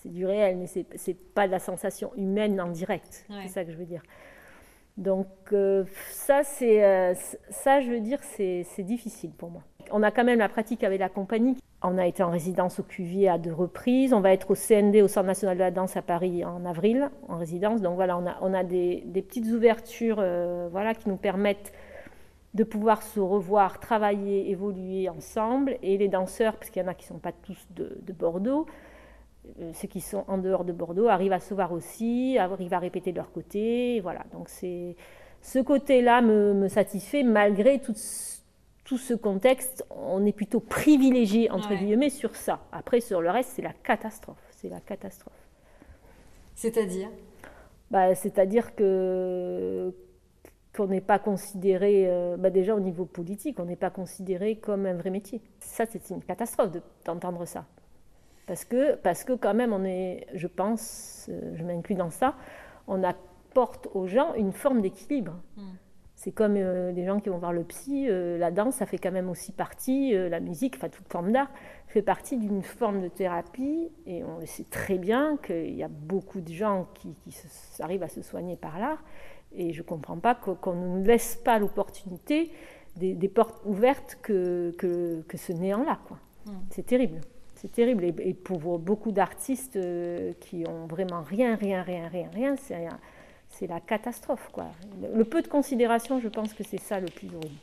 c'est 0.02 0.10
du 0.10 0.26
réel, 0.26 0.56
mais 0.56 0.66
c'est, 0.66 0.86
c'est 0.96 1.14
pas 1.14 1.46
de 1.46 1.52
la 1.52 1.60
sensation 1.60 2.12
humaine 2.16 2.60
en 2.60 2.68
direct. 2.68 3.24
C'est 3.28 3.48
ça 3.48 3.64
que 3.64 3.70
je 3.70 3.76
veux 3.76 3.86
dire. 3.86 4.02
Donc 4.96 5.26
euh, 5.52 5.84
ça, 6.10 6.42
c'est, 6.44 6.84
euh, 6.84 7.14
ça, 7.50 7.80
je 7.80 7.90
veux 7.90 8.00
dire, 8.00 8.18
c'est, 8.22 8.64
c'est 8.64 8.82
difficile 8.82 9.30
pour 9.30 9.50
moi. 9.50 9.62
On 9.90 10.02
a 10.02 10.10
quand 10.10 10.24
même 10.24 10.38
la 10.38 10.48
pratique 10.48 10.84
avec 10.84 11.00
la 11.00 11.08
compagnie. 11.08 11.56
On 11.84 11.98
a 11.98 12.06
été 12.06 12.22
en 12.22 12.30
résidence 12.30 12.78
au 12.78 12.82
Cuvier 12.82 13.28
à 13.28 13.38
deux 13.38 13.52
reprises. 13.52 14.12
On 14.12 14.20
va 14.20 14.32
être 14.32 14.50
au 14.50 14.54
CND, 14.54 15.02
au 15.02 15.08
Centre 15.08 15.26
national 15.26 15.56
de 15.56 15.62
la 15.62 15.70
danse 15.70 15.96
à 15.96 16.02
Paris 16.02 16.44
en 16.44 16.64
avril, 16.64 17.10
en 17.28 17.38
résidence. 17.38 17.80
Donc 17.80 17.96
voilà, 17.96 18.18
on 18.40 18.54
a, 18.54 18.62
des, 18.62 19.04
petites 19.14 19.46
ouvertures 19.46 20.18
euh, 20.18 20.68
voilà, 20.70 20.94
qui 20.94 21.08
nous 21.08 21.16
permettent 21.16 21.72
de 22.54 22.64
pouvoir 22.64 23.02
se 23.02 23.18
revoir, 23.18 23.80
travailler, 23.80 24.50
évoluer 24.50 25.08
ensemble. 25.08 25.76
Et 25.82 25.98
les 25.98 26.08
danseurs, 26.08 26.56
parce 26.56 26.70
qu'il 26.70 26.82
y 26.82 26.84
en 26.84 26.88
a 26.88 26.94
qui 26.94 27.04
ne 27.04 27.14
sont 27.14 27.18
pas 27.18 27.32
tous 27.32 27.66
de, 27.74 28.12
Bordeaux, 28.12 28.66
euh, 29.60 29.72
ceux 29.72 29.88
qui 29.88 30.00
sont 30.00 30.24
en 30.28 30.38
dehors 30.38 30.64
de 30.64 30.72
Bordeaux 30.72 31.08
arrivent 31.08 31.32
à 31.32 31.40
se 31.40 31.52
voir 31.52 31.72
aussi, 31.72 32.36
arrivent 32.38 32.74
à 32.74 32.78
répéter 32.78 33.10
de 33.10 33.16
leur 33.16 33.32
côté. 33.32 34.00
Voilà, 34.00 34.24
donc 34.32 34.48
c'est 34.48 34.94
ce 35.40 35.58
côté-là 35.58 36.22
me, 36.22 36.54
me, 36.54 36.68
satisfait 36.68 37.24
malgré 37.24 37.80
tout, 37.80 37.94
tout, 38.92 38.98
ce 38.98 39.14
contexte. 39.14 39.86
On 39.90 40.26
est 40.26 40.32
plutôt 40.32 40.60
privilégié 40.60 41.50
entre 41.50 41.74
guillemets 41.74 42.10
sur 42.10 42.36
ça. 42.36 42.60
Après, 42.72 43.00
sur 43.00 43.22
le 43.22 43.30
reste, 43.30 43.52
c'est 43.54 43.62
la 43.62 43.72
catastrophe. 43.72 44.42
C'est 44.50 44.68
la 44.68 44.80
catastrophe. 44.80 45.48
C'est-à-dire? 46.54 47.08
Bah, 47.90 48.14
C'est-à-dire 48.14 48.74
que 48.74 49.94
qu'on 50.74 50.86
n'est 50.86 51.02
pas 51.02 51.18
considéré, 51.18 52.04
euh, 52.06 52.38
bah 52.38 52.48
déjà 52.48 52.74
au 52.74 52.80
niveau 52.80 53.04
politique, 53.04 53.58
on 53.60 53.66
n'est 53.66 53.76
pas 53.76 53.90
considéré 53.90 54.56
comme 54.56 54.86
un 54.86 54.94
vrai 54.94 55.10
métier. 55.10 55.42
Ça, 55.60 55.84
c'est 55.86 56.08
une 56.08 56.22
catastrophe 56.22 56.70
d'entendre 57.04 57.44
ça. 57.44 57.66
Parce 58.46 58.64
que, 58.64 58.94
parce 58.96 59.22
que 59.24 59.34
quand 59.34 59.52
même, 59.52 59.74
on 59.74 59.84
est, 59.84 60.26
je 60.34 60.46
pense, 60.46 61.26
euh, 61.28 61.54
je 61.56 61.62
m'inclus 61.62 61.94
dans 61.94 62.10
ça, 62.10 62.36
on 62.88 63.02
apporte 63.04 63.88
aux 63.92 64.06
gens 64.06 64.32
une 64.34 64.52
forme 64.52 64.80
d'équilibre. 64.80 65.34
Hmm. 65.56 65.74
C'est 66.22 66.30
comme 66.30 66.54
euh, 66.56 66.92
des 66.92 67.04
gens 67.04 67.18
qui 67.18 67.30
vont 67.30 67.38
voir 67.38 67.52
le 67.52 67.64
psy, 67.64 68.06
la 68.08 68.50
danse, 68.52 68.76
ça 68.76 68.86
fait 68.86 68.98
quand 68.98 69.10
même 69.10 69.28
aussi 69.28 69.50
partie, 69.50 70.12
la 70.12 70.38
musique, 70.38 70.76
enfin 70.76 70.88
toute 70.88 71.08
forme 71.08 71.32
d'art, 71.32 71.50
fait 71.88 72.02
partie 72.02 72.36
d'une 72.36 72.62
forme 72.62 73.02
de 73.02 73.08
thérapie. 73.08 73.90
Et 74.06 74.22
on 74.22 74.44
sait 74.46 74.66
très 74.70 74.98
bien 74.98 75.36
qu'il 75.44 75.74
y 75.74 75.82
a 75.82 75.88
beaucoup 75.88 76.40
de 76.40 76.52
gens 76.52 76.86
qui, 76.94 77.14
qui 77.24 77.34
arrivent 77.80 78.04
à 78.04 78.08
se 78.08 78.22
soigner 78.22 78.56
par 78.56 78.78
l'art. 78.78 79.02
Et 79.54 79.72
je 79.72 79.82
ne 79.82 79.86
comprends 79.86 80.18
pas 80.18 80.34
qu'on 80.34 80.74
ne 80.74 80.98
nous 80.98 81.04
laisse 81.04 81.36
pas 81.36 81.58
l'opportunité 81.58 82.52
des, 82.96 83.28
portes 83.28 83.60
ouvertes 83.64 84.18
que, 84.22 84.74
que, 84.78 85.22
que 85.26 85.36
ce 85.36 85.52
néant-là. 85.52 85.98
Mm. 86.46 86.50
C'est 86.70 86.86
terrible. 86.86 87.20
C'est 87.54 87.72
terrible. 87.72 88.04
Et, 88.04 88.34
pour 88.34 88.78
beaucoup 88.78 89.12
d'artistes 89.12 89.76
euh, 89.76 90.32
qui 90.40 90.64
ont 90.68 90.86
vraiment 90.86 91.22
rien, 91.22 91.54
rien, 91.54 91.82
rien, 91.82 92.08
rien, 92.08 92.28
rien, 92.32 92.56
c'est 92.56 92.88
la 93.66 93.80
catastrophe. 93.80 94.48
Quoi. 94.52 94.66
le 95.14 95.24
peu 95.24 95.42
de 95.42 95.48
considération, 95.48 96.20
je 96.20 96.28
pense 96.28 96.52
que 96.54 96.64
c'est 96.64 96.80
ça 96.80 97.00
le 97.00 97.06
plus 97.06 97.28
horrible. 97.28 97.58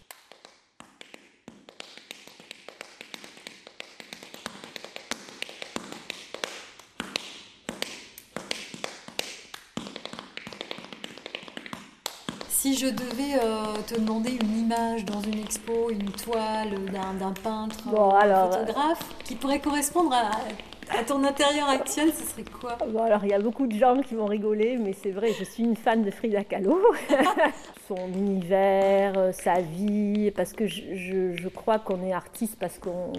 Si 12.49 12.75
je 12.75 12.87
devais 12.87 13.35
euh, 13.41 13.81
te 13.87 13.97
demander 13.97 14.31
une 14.31 14.59
image 14.59 15.05
dans 15.05 15.21
une 15.21 15.39
expo, 15.39 15.89
une 15.91 16.11
toile 16.11 16.71
d'un 16.91 17.31
peintre, 17.31 17.77
un 17.87 18.51
photographe, 18.51 19.15
qui 19.23 19.35
pourrait 19.35 19.61
correspondre 19.61 20.13
à, 20.13 20.31
ton 21.07 21.23
intérieur 21.23 21.69
actuel, 21.69 22.11
ce 22.13 22.23
serait 22.23 22.43
quoi? 22.43 22.77
Bon, 22.87 23.03
alors 23.03 23.23
il 23.23 23.29
y 23.29 23.33
a 23.33 23.39
beaucoup 23.39 23.67
de 23.67 23.75
gens 23.75 24.01
qui 24.01 24.15
vont 24.15 24.25
rigoler, 24.25 24.77
mais 24.77 24.93
c'est 24.93 25.11
vrai, 25.11 25.31
je 25.37 25.43
suis 25.43 25.63
une 25.63 25.75
fan 25.75 26.03
de 26.03 26.11
Frida 26.11 26.43
Kahlo. 26.43 26.79
Son 27.87 28.07
univers, 28.13 29.17
euh, 29.17 29.31
sa 29.31 29.61
vie, 29.61 30.31
parce 30.31 30.53
que 30.53 30.67
je, 30.67 31.33
je 31.33 31.47
crois 31.49 31.79
qu'on 31.79 32.03
est 32.03 32.13
artiste 32.13 32.57
parce 32.59 32.77
qu'on 32.77 33.11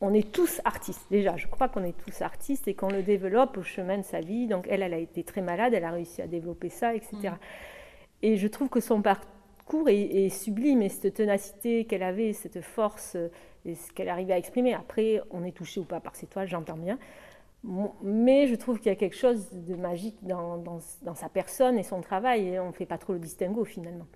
on 0.00 0.14
est 0.14 0.32
tous 0.32 0.60
artistes 0.64 1.06
déjà. 1.10 1.36
Je 1.36 1.46
crois 1.46 1.68
qu'on 1.68 1.84
est 1.84 1.96
tous 2.04 2.22
artistes 2.22 2.68
et 2.68 2.74
qu'on 2.74 2.88
le 2.88 3.02
développe 3.02 3.56
au 3.58 3.62
chemin 3.62 3.98
de 3.98 4.02
sa 4.02 4.20
vie. 4.20 4.46
Donc 4.46 4.66
elle, 4.68 4.82
elle 4.82 4.94
a 4.94 4.98
été 4.98 5.22
très 5.24 5.42
malade, 5.42 5.74
elle 5.74 5.84
a 5.84 5.90
réussi 5.90 6.22
à 6.22 6.26
développer 6.26 6.70
ça, 6.70 6.94
etc. 6.94 7.16
Mm. 7.22 7.28
Et 8.22 8.36
je 8.36 8.48
trouve 8.48 8.68
que 8.68 8.80
son 8.80 9.02
parcours 9.02 9.88
est, 9.88 10.28
sublime 10.30 10.82
et 10.82 10.88
cette 10.88 11.14
ténacité 11.14 11.84
qu'elle 11.84 12.02
avait, 12.02 12.32
cette 12.32 12.60
force 12.60 13.16
et 13.64 13.74
ce 13.74 13.92
qu'elle 13.92 14.08
arrivait 14.08 14.32
à 14.32 14.38
exprimer. 14.38 14.74
Après, 14.74 15.20
on 15.30 15.44
est 15.44 15.52
touché 15.52 15.80
ou 15.80 15.84
pas 15.84 16.00
par 16.00 16.16
ses 16.16 16.26
toiles, 16.26 16.48
j'entends 16.48 16.76
bien. 16.76 16.98
Mais 18.02 18.46
je 18.46 18.54
trouve 18.54 18.78
qu'il 18.78 18.86
y 18.86 18.92
a 18.92 18.96
quelque 18.96 19.16
chose 19.16 19.48
de 19.52 19.74
magique 19.74 20.16
dans, 20.22 20.80
sa 21.14 21.28
personne 21.28 21.78
et 21.78 21.82
son 21.82 22.00
travail 22.00 22.48
et 22.48 22.60
on 22.60 22.68
ne 22.68 22.72
fait 22.72 22.86
pas 22.86 22.98
trop 22.98 23.12
le 23.12 23.18
distinguo 23.18 23.64
finalement. 23.64 24.06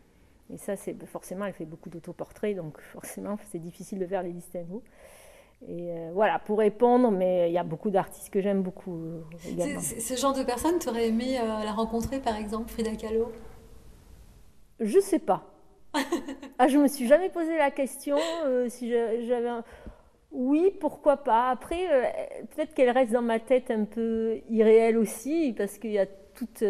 Et 0.53 0.57
ça, 0.57 0.77
c'est 0.77 0.95
forcément, 1.07 1.45
elle 1.47 1.53
fait 1.53 1.65
beaucoup 1.65 1.89
d'autoportraits, 1.89 2.57
donc 2.57 2.81
forcément, 2.81 3.39
c'est 3.51 3.59
difficile 3.59 3.99
de 3.99 4.07
faire 4.07 4.23
les 4.23 4.33
distinguos. 4.33 4.83
Et 5.67 5.93
euh, 5.93 6.11
voilà, 6.13 6.39
pour 6.39 6.59
répondre, 6.59 7.11
mais 7.11 7.49
il 7.49 7.53
y 7.55 7.59
a 7.59 7.65
beaucoup 7.65 7.91
d'artistes 7.91 8.29
que 8.29 8.43
j'aime 8.43 8.63
beaucoup 8.63 8.97
euh, 8.97 9.23
également. 9.49 9.81
Ce 9.81 10.15
genre 10.15 10.35
de 10.35 10.43
personne, 10.43 10.79
tu 10.79 10.89
aurais 10.89 11.09
aimé 11.09 11.39
euh, 11.39 11.65
la 11.65 11.73
rencontrer, 11.73 12.21
par 12.21 12.37
exemple, 12.37 12.71
Frida 12.71 12.95
Kahlo? 12.97 13.33
Je 14.81 14.99
sais 15.01 15.19
pas. 15.19 15.54
ah, 16.59 16.69
je 16.69 16.79
me 16.79 16.89
suis 16.89 17.07
jamais 17.07 17.29
posé 17.29 17.57
la 17.57 17.71
question 17.71 18.19
si 18.69 18.91
j'avais 18.91 19.51
Oui, 20.33 20.73
pourquoi 20.81 21.19
pas. 21.19 21.51
Après, 21.51 21.87
peut-être 22.55 22.75
qu'elle 22.75 22.91
reste 22.91 23.13
dans 23.13 23.23
ma 23.23 23.39
tête 23.39 23.71
un 23.71 23.85
peu 23.85 24.41
irréelle 24.51 24.99
aussi, 24.99 25.55
parce 25.57 25.79
qu'il 25.79 25.93
y 25.93 25.99
a 25.99 26.07
toute, 26.07 26.65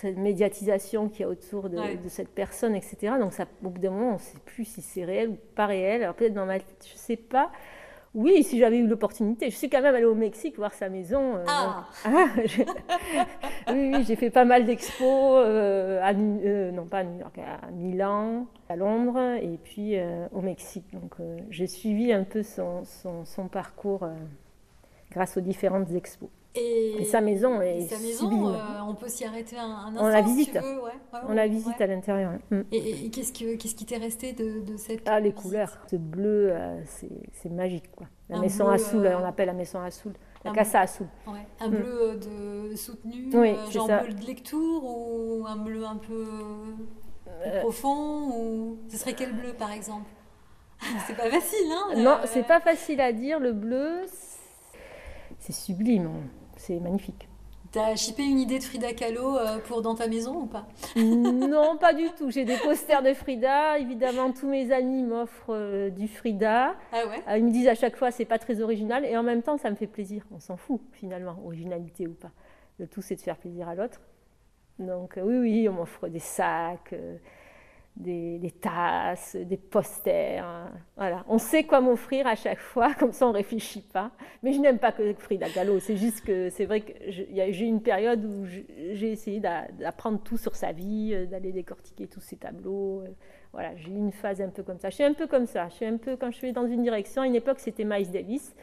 cette 0.00 0.16
médiatisation 0.16 1.08
qu'il 1.08 1.20
y 1.20 1.24
a 1.24 1.28
autour 1.28 1.68
de, 1.68 1.78
cette 2.08 2.30
personne, 2.30 2.74
etc. 2.74 3.14
Donc, 3.20 3.32
ça, 3.32 3.46
au 3.62 3.68
bout 3.68 3.78
d'un 3.78 3.90
moment, 3.90 4.10
on 4.10 4.14
ne 4.14 4.18
sait 4.18 4.38
plus 4.46 4.64
si 4.64 4.80
c'est 4.80 5.04
réel 5.04 5.30
ou 5.30 5.38
pas 5.54 5.66
réel. 5.66 6.02
Alors, 6.02 6.14
peut-être 6.14 6.34
dans 6.34 6.46
ma 6.46 6.58
tête, 6.58 6.86
je 6.88 6.94
ne 6.94 6.98
sais 6.98 7.16
pas. 7.16 7.50
Oui, 8.12 8.42
si 8.42 8.58
j'avais 8.58 8.78
eu 8.78 8.88
l'opportunité. 8.88 9.50
Je 9.50 9.56
suis 9.56 9.70
quand 9.70 9.82
même 9.82 9.94
allée 9.94 10.04
au 10.04 10.16
Mexique 10.16 10.56
voir 10.56 10.74
sa 10.74 10.88
maison. 10.88 11.36
Euh, 11.36 11.44
ah. 11.46 11.86
ah 12.04 12.26
oui, 13.72 13.92
oui 13.94 14.04
j'ai 14.04 14.16
fait 14.16 14.30
pas 14.30 14.44
mal 14.44 14.64
d'expos, 14.64 15.44
euh, 15.46 16.00
à, 16.02 16.12
euh, 16.12 16.72
non 16.72 16.86
pas 16.86 16.98
à 16.98 17.04
New 17.04 17.20
York, 17.20 17.38
à 17.38 17.70
Milan, 17.70 18.46
à 18.68 18.74
Londres 18.74 19.38
et 19.40 19.58
puis 19.62 19.96
au 20.32 20.40
Mexique. 20.40 20.92
Donc 20.92 21.14
j'ai 21.50 21.68
suivi 21.68 22.12
un 22.12 22.24
peu 22.24 22.42
son, 22.42 22.84
son, 22.84 23.24
son 23.24 23.46
parcours 23.46 24.08
grâce 25.10 25.36
aux 25.36 25.40
différentes 25.40 25.90
expos. 25.92 26.28
Et, 26.54 27.04
sa 27.04 27.20
maison 27.20 27.60
est 27.60 27.82
sa 27.82 27.98
maison, 27.98 28.48
euh, 28.48 28.58
on 28.84 28.94
peut 28.94 29.08
s'y 29.08 29.24
arrêter 29.24 29.56
un, 29.56 29.64
un 29.64 29.88
instant. 29.90 30.04
On 30.04 30.08
la 30.08 30.20
visite. 30.20 30.58
on 31.28 31.32
la 31.32 31.46
visite 31.46 31.80
à 31.80 31.86
l'intérieur. 31.86 32.32
Mm. 32.50 32.60
Et, 32.72 33.10
qu'est-ce, 33.10 33.32
qu'est-ce 33.32 33.74
qui 33.76 33.86
t'est 33.86 33.98
resté 33.98 34.32
de, 34.32 34.60
de 34.60 34.76
cette 34.76 35.08
Ah, 35.08 35.20
les 35.20 35.32
couleurs. 35.32 35.78
Ce 35.88 35.94
bleu, 35.94 36.50
euh, 36.50 36.82
c'est, 36.86 37.50
magique. 37.50 37.92
Quoi. 37.92 38.08
La 38.28 38.40
maison 38.40 38.68
à 38.68 38.78
Soul, 38.78 39.06
euh, 39.06 39.18
on 39.20 39.24
appelle 39.24 39.46
la 39.46 39.52
maison 39.52 39.80
à 39.80 39.92
Soul. 39.92 40.12
La 40.44 40.50
Casa 40.50 40.80
à 40.80 40.86
Soul. 40.88 41.06
Un 41.60 41.68
mm. 41.68 41.70
bleu 41.70 42.18
de 42.18 42.76
soutenu, 42.76 43.30
genre 43.70 43.86
bleu 43.86 44.14
de 44.14 44.26
lecture 44.26 44.82
ou 44.82 45.44
un 45.46 45.56
bleu 45.56 45.84
un 45.84 45.96
peu 45.96 46.26
Plus 47.42 47.60
profond 47.60 48.32
ou 48.34 48.78
ce 48.88 48.96
serait 48.96 49.14
quel 49.14 49.32
bleu 49.34 49.52
par 49.52 49.70
exemple? 49.70 50.10
C'est 51.06 51.16
pas 51.16 51.30
facile, 51.30 51.70
hein 51.70 51.94
Non, 51.96 52.12
euh, 52.12 52.26
c'est 52.26 52.46
pas 52.46 52.60
facile 52.60 53.00
à 53.00 53.12
dire. 53.12 53.38
Le 53.38 53.52
bleu, 53.52 54.02
c'est 54.06 54.29
sublime, 55.52 56.10
c'est 56.56 56.78
magnifique. 56.80 57.26
T'as 57.72 57.94
chippé 57.94 58.24
une 58.24 58.40
idée 58.40 58.58
de 58.58 58.64
Frida 58.64 58.92
Kahlo 58.94 59.36
euh, 59.38 59.58
pour 59.60 59.80
dans 59.80 59.94
ta 59.94 60.08
maison 60.08 60.34
ou 60.42 60.46
pas? 60.46 60.66
Non, 60.96 61.76
pas 61.76 61.92
du 61.94 62.08
tout. 62.18 62.28
J'ai 62.30 62.44
des 62.44 62.56
posters 62.56 63.00
de 63.00 63.14
Frida. 63.14 63.78
Évidemment, 63.78 64.32
tous 64.32 64.48
mes 64.48 64.72
amis 64.72 65.04
m'offrent 65.04 65.54
euh, 65.54 65.88
du 65.88 66.08
Frida. 66.08 66.74
Ah 66.92 67.06
ouais? 67.06 67.22
Euh, 67.28 67.38
Ils 67.38 67.44
me 67.44 67.52
disent 67.52 67.68
à 67.68 67.76
chaque 67.76 67.96
fois 67.96 68.10
c'est 68.10 68.24
pas 68.24 68.38
très 68.38 68.60
original 68.60 69.04
et 69.04 69.16
en 69.16 69.22
même 69.22 69.42
temps 69.42 69.56
ça 69.56 69.70
me 69.70 69.76
fait 69.76 69.86
plaisir. 69.86 70.24
On 70.34 70.40
s'en 70.40 70.56
fout 70.56 70.80
finalement, 70.92 71.36
originalité 71.44 72.08
ou 72.08 72.14
pas. 72.14 72.32
Le 72.80 72.88
tout 72.88 73.02
c'est 73.02 73.14
de 73.14 73.20
faire 73.20 73.36
plaisir 73.36 73.68
à 73.68 73.76
l'autre. 73.76 74.00
Donc 74.80 75.16
euh, 75.16 75.22
oui, 75.22 75.38
oui, 75.38 75.68
on 75.68 75.74
m'offre 75.74 76.08
des 76.08 76.18
sacs, 76.18 76.92
euh, 76.92 77.18
des, 77.96 78.52
tasses, 78.60 79.36
des 79.36 79.56
posters. 79.58 80.44
hein. 80.44 80.70
Voilà, 80.96 81.24
on 81.28 81.38
sait 81.38 81.64
quoi 81.64 81.80
m'offrir 81.80 82.26
à 82.26 82.34
chaque 82.34 82.58
fois, 82.60 82.94
comme 82.98 83.12
ça 83.12 83.26
on 83.26 83.32
réfléchit 83.32 83.82
pas. 83.92 84.10
Mais 84.42 84.52
je 84.52 84.60
n'aime 84.60 84.78
pas 84.78 84.92
que 84.92 85.12
Frida 85.14 85.48
Kahlo. 85.50 85.78
C'est 85.80 85.96
juste 85.96 86.24
que 86.24 86.48
c'est 86.50 86.64
vrai 86.64 86.80
que 86.80 86.92
j'ai 87.08 87.60
eu 87.60 87.66
une 87.66 87.82
période 87.82 88.24
où 88.24 88.46
j'ai 88.46 89.12
essayé 89.12 89.40
d'a- 89.40 89.68
d'apprendre 89.78 90.20
tout 90.22 90.38
sur 90.38 90.56
sa 90.56 90.72
vie, 90.72 91.10
euh, 91.14 91.26
d'aller 91.26 91.52
décortiquer 91.52 92.06
tous 92.06 92.20
ses 92.20 92.36
tableaux. 92.36 93.02
euh, 93.02 93.08
Voilà, 93.52 93.74
j'ai 93.76 93.90
eu 93.90 93.96
une 93.96 94.12
phase 94.12 94.40
un 94.40 94.48
peu 94.48 94.62
comme 94.62 94.78
ça. 94.78 94.88
Je 94.90 94.94
suis 94.94 95.04
un 95.04 95.12
peu 95.14 95.26
comme 95.26 95.46
ça. 95.46 95.68
Je 95.68 95.74
suis 95.74 95.86
un 95.86 95.96
peu 95.98 96.16
quand 96.16 96.30
je 96.30 96.36
suis 96.36 96.52
dans 96.52 96.66
une 96.66 96.82
direction. 96.82 97.22
À 97.22 97.26
une 97.26 97.34
époque, 97.34 97.58
c'était 97.60 97.84
Miles 97.84 98.10
Davis. 98.10 98.54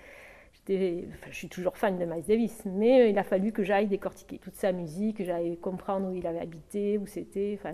Je 0.69 1.05
suis 1.31 1.47
toujours 1.47 1.77
fan 1.77 1.97
de 1.97 2.05
Miles 2.05 2.25
Davis, 2.27 2.63
mais 2.65 3.01
euh, 3.01 3.07
il 3.07 3.17
a 3.17 3.23
fallu 3.23 3.51
que 3.53 3.63
j'aille 3.63 3.87
décortiquer 3.87 4.37
toute 4.37 4.55
sa 4.55 4.71
musique, 4.73 5.17
que 5.17 5.23
j'aille 5.23 5.57
comprendre 5.57 6.09
où 6.09 6.15
il 6.15 6.27
avait 6.27 6.39
habité, 6.41 6.97
où 6.97 7.05
c'était. 7.07 7.57
Enfin, 7.59 7.73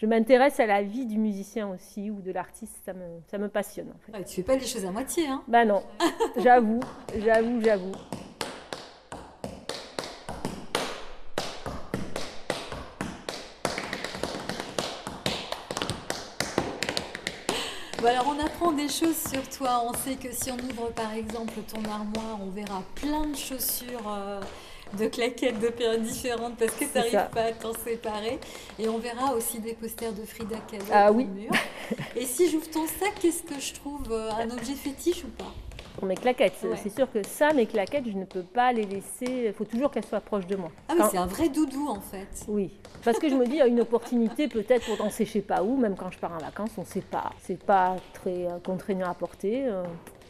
je 0.00 0.06
m'intéresse 0.06 0.58
à 0.60 0.66
la 0.66 0.82
vie 0.82 1.04
du 1.04 1.18
musicien 1.18 1.68
aussi 1.68 2.10
ou 2.10 2.22
de 2.22 2.32
l'artiste. 2.32 2.74
Ça 2.86 2.94
me, 2.94 3.20
ça 3.30 3.36
me 3.36 3.48
passionne 3.48 3.88
en 3.94 3.98
fait. 3.98 4.12
Ouais, 4.16 4.24
Tu 4.24 4.36
fais 4.36 4.42
pas 4.42 4.56
les 4.56 4.66
choses 4.66 4.86
à 4.86 4.90
moitié, 4.90 5.26
hein 5.26 5.42
Ben 5.46 5.66
non, 5.66 5.82
j'avoue, 6.38 6.80
j'avoue, 7.18 7.60
j'avoue. 7.60 7.92
Bon, 18.00 18.06
alors 18.06 18.34
on 18.34 18.42
apprend 18.42 18.72
des 18.72 18.88
choses 18.88 19.18
sur 19.30 19.46
toi. 19.50 19.82
On 19.86 19.92
sait 19.92 20.14
que 20.14 20.32
si 20.32 20.50
on 20.50 20.54
ouvre 20.56 20.90
par 20.94 21.12
exemple 21.12 21.52
ton 21.70 21.84
armoire, 21.84 22.38
on 22.40 22.48
verra 22.48 22.82
plein 22.94 23.26
de 23.26 23.36
chaussures, 23.36 24.08
euh, 24.10 24.40
de 24.98 25.06
claquettes 25.06 25.58
de 25.60 25.68
périodes 25.68 26.02
différentes 26.02 26.56
parce 26.56 26.72
que 26.72 26.84
tu 26.84 26.90
C'est 26.92 26.98
n'arrives 26.98 27.12
ça. 27.12 27.22
pas 27.32 27.42
à 27.44 27.52
t'en 27.52 27.72
séparer. 27.72 28.38
Et 28.78 28.88
on 28.88 28.98
verra 28.98 29.34
aussi 29.34 29.58
des 29.60 29.74
posters 29.74 30.12
de 30.12 30.22
Frida 30.24 30.56
Kahlo 30.70 30.84
Ah 30.92 31.12
oui. 31.12 31.24
mur. 31.26 31.50
Et 32.16 32.24
si 32.26 32.50
j'ouvre 32.50 32.68
ton 32.70 32.86
sac, 32.86 33.14
qu'est-ce 33.20 33.42
que 33.42 33.58
je 33.60 33.74
trouve 33.74 34.10
euh, 34.10 34.30
Un 34.32 34.50
objet 34.50 34.74
fétiche 34.74 35.24
ou 35.24 35.28
pas? 35.28 35.52
Pour 35.96 36.06
mes 36.06 36.14
claquettes, 36.14 36.54
Ouais. 36.62 36.76
c'est 36.82 36.88
sûr 36.94 37.10
que 37.12 37.22
ça, 37.26 37.52
mes 37.52 37.66
claquettes, 37.66 38.06
je 38.06 38.16
ne 38.16 38.24
peux 38.24 38.42
pas 38.44 38.72
les 38.72 38.84
laisser. 38.84 39.46
Il 39.46 39.52
faut 39.52 39.64
toujours 39.64 39.90
qu'elles 39.90 40.04
soient 40.06 40.20
proches 40.20 40.46
de 40.46 40.56
moi. 40.56 40.70
Ah 40.88 40.92
oui, 40.94 40.98
Quand- 41.00 41.08
c'est 41.10 41.18
un 41.18 41.26
vrai 41.26 41.48
doudou 41.48 41.88
en 41.88 42.00
fait. 42.00 42.28
Oui, 42.48 42.70
parce 43.04 43.18
que 43.18 43.28
je 43.28 43.34
me 43.34 43.44
dis, 43.44 43.52
il 43.52 43.58
y 43.58 43.60
a 43.62 43.66
une 43.66 43.80
opportunité 43.80 44.48
peut-être 44.48 44.86
pour 44.86 44.96
danser 44.96 45.26
je 45.26 45.32
sais 45.32 45.40
pas 45.40 45.62
où, 45.62 45.76
même 45.76 45.96
quand 45.96 46.10
je 46.10 46.18
pars 46.18 46.32
en 46.32 46.38
vacances, 46.38 46.70
on 46.78 46.82
ne 46.82 46.86
sait 46.86 47.00
pas. 47.02 47.32
C'est 47.42 47.58
pas 47.62 47.96
très 48.14 48.46
euh, 48.46 48.58
contraignant 48.64 49.10
à 49.10 49.14
porter. 49.14 49.66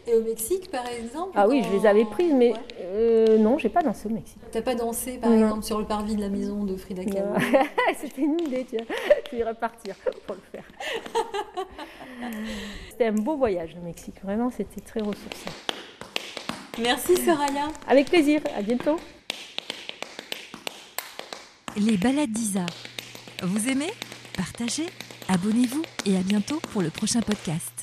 Et 0.06 0.14
au 0.14 0.22
Mexique 0.22 0.70
par 0.70 0.86
exemple 0.88 1.32
Ah 1.34 1.46
oui, 1.48 1.62
je 1.62 1.76
les 1.76 1.86
avais 1.86 2.04
prises, 2.04 2.32
mais 2.32 2.52
Ouais. 2.52 2.58
euh, 2.80 3.38
non, 3.38 3.58
j'ai 3.58 3.68
pas 3.68 3.82
dansé 3.82 4.08
au 4.08 4.12
Mexique. 4.12 4.38
T'as 4.50 4.62
pas 4.62 4.74
dansé 4.74 5.18
par 5.18 5.30
Non. 5.30 5.36
exemple 5.42 5.62
sur 5.64 5.78
le 5.78 5.84
parvis 5.84 6.16
de 6.16 6.20
la 6.20 6.28
maison 6.28 6.64
de 6.64 6.76
Frida 6.76 7.04
Kahlo. 7.04 7.34
C'était 8.00 8.22
une 8.22 8.40
idée, 8.40 8.66
tiens. 8.68 8.84
Je 9.30 9.36
vais 9.36 9.44
repartir 9.48 9.94
pour 10.26 10.36
le 10.36 10.42
faire. 10.50 10.64
C'était 12.90 13.06
un 13.06 13.12
beau 13.12 13.36
voyage 13.36 13.74
le 13.74 13.82
Mexique, 13.82 14.16
vraiment, 14.22 14.50
c'était 14.50 14.80
très 14.80 15.00
ressourçant. 15.00 15.50
Merci 16.82 17.16
Soraya. 17.16 17.68
Avec 17.88 18.08
plaisir, 18.08 18.40
à 18.56 18.62
bientôt. 18.62 18.96
Les 21.76 21.96
balades 21.96 22.30
d'Isa. 22.32 22.66
Vous 23.42 23.68
aimez? 23.68 23.90
Partagez, 24.36 24.86
abonnez-vous 25.28 25.82
et 26.06 26.16
à 26.16 26.20
bientôt 26.22 26.58
pour 26.72 26.82
le 26.82 26.90
prochain 26.90 27.20
podcast. 27.20 27.79